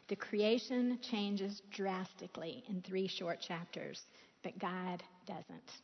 [0.07, 4.03] The creation changes drastically in three short chapters,
[4.43, 5.81] but God doesn't.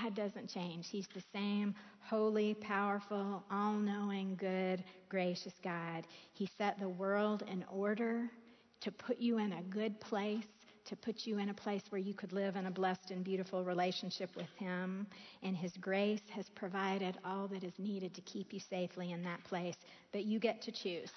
[0.00, 0.88] God doesn't change.
[0.88, 6.06] He's the same holy, powerful, all knowing, good, gracious God.
[6.32, 8.30] He set the world in order
[8.80, 10.46] to put you in a good place
[10.84, 13.64] to put you in a place where you could live in a blessed and beautiful
[13.64, 15.06] relationship with Him.
[15.42, 19.42] And His grace has provided all that is needed to keep you safely in that
[19.44, 19.76] place.
[20.12, 21.12] But you get to choose.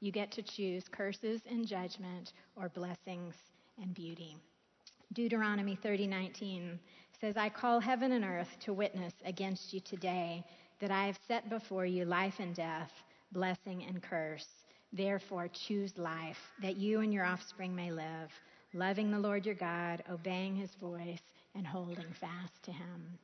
[0.00, 3.34] You get to choose curses and judgment or blessings
[3.80, 4.36] and beauty.
[5.14, 6.78] Deuteronomy 30:19
[7.20, 10.44] says, "I call heaven and earth to witness against you today
[10.78, 12.92] that I have set before you life and death,
[13.32, 14.48] blessing and curse.
[14.92, 18.32] Therefore choose life, that you and your offspring may live."
[18.74, 21.22] loving the Lord your God, obeying his voice,
[21.54, 23.18] and holding fast to him.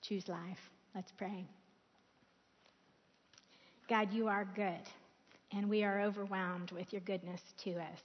[0.00, 0.70] Choose life.
[0.94, 1.46] Let's pray.
[3.88, 4.88] God, you are good,
[5.52, 8.02] and we are overwhelmed with your goodness to us.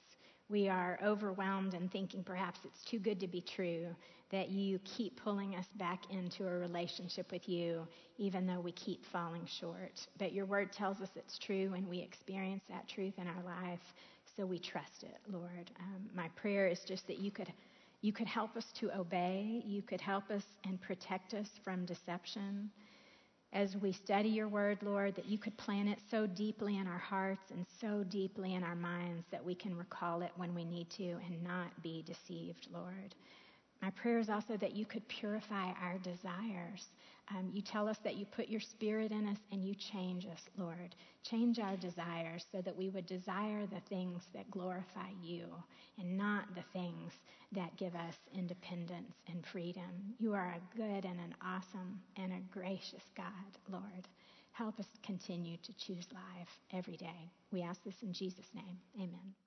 [0.50, 3.96] We are overwhelmed and thinking perhaps it's too good to be true
[4.34, 9.06] that you keep pulling us back into a relationship with you, even though we keep
[9.12, 10.08] falling short.
[10.18, 13.80] But your word tells us it's true, and we experience that truth in our life.
[14.36, 15.70] So we trust it, Lord.
[15.80, 17.54] Um, my prayer is just that you could,
[18.02, 19.62] you could help us to obey.
[19.68, 22.72] You could help us and protect us from deception.
[23.54, 26.98] As we study your word, Lord, that you could plant it so deeply in our
[26.98, 30.90] hearts and so deeply in our minds that we can recall it when we need
[30.98, 33.14] to and not be deceived, Lord.
[33.84, 36.86] My prayer is also that you could purify our desires.
[37.32, 40.40] Um, you tell us that you put your spirit in us and you change us,
[40.58, 40.96] Lord.
[41.30, 45.48] Change our desires so that we would desire the things that glorify you
[46.00, 47.12] and not the things
[47.52, 50.16] that give us independence and freedom.
[50.18, 54.08] You are a good and an awesome and a gracious God, Lord.
[54.54, 57.30] Help us continue to choose life every day.
[57.52, 58.78] We ask this in Jesus' name.
[58.96, 59.43] Amen.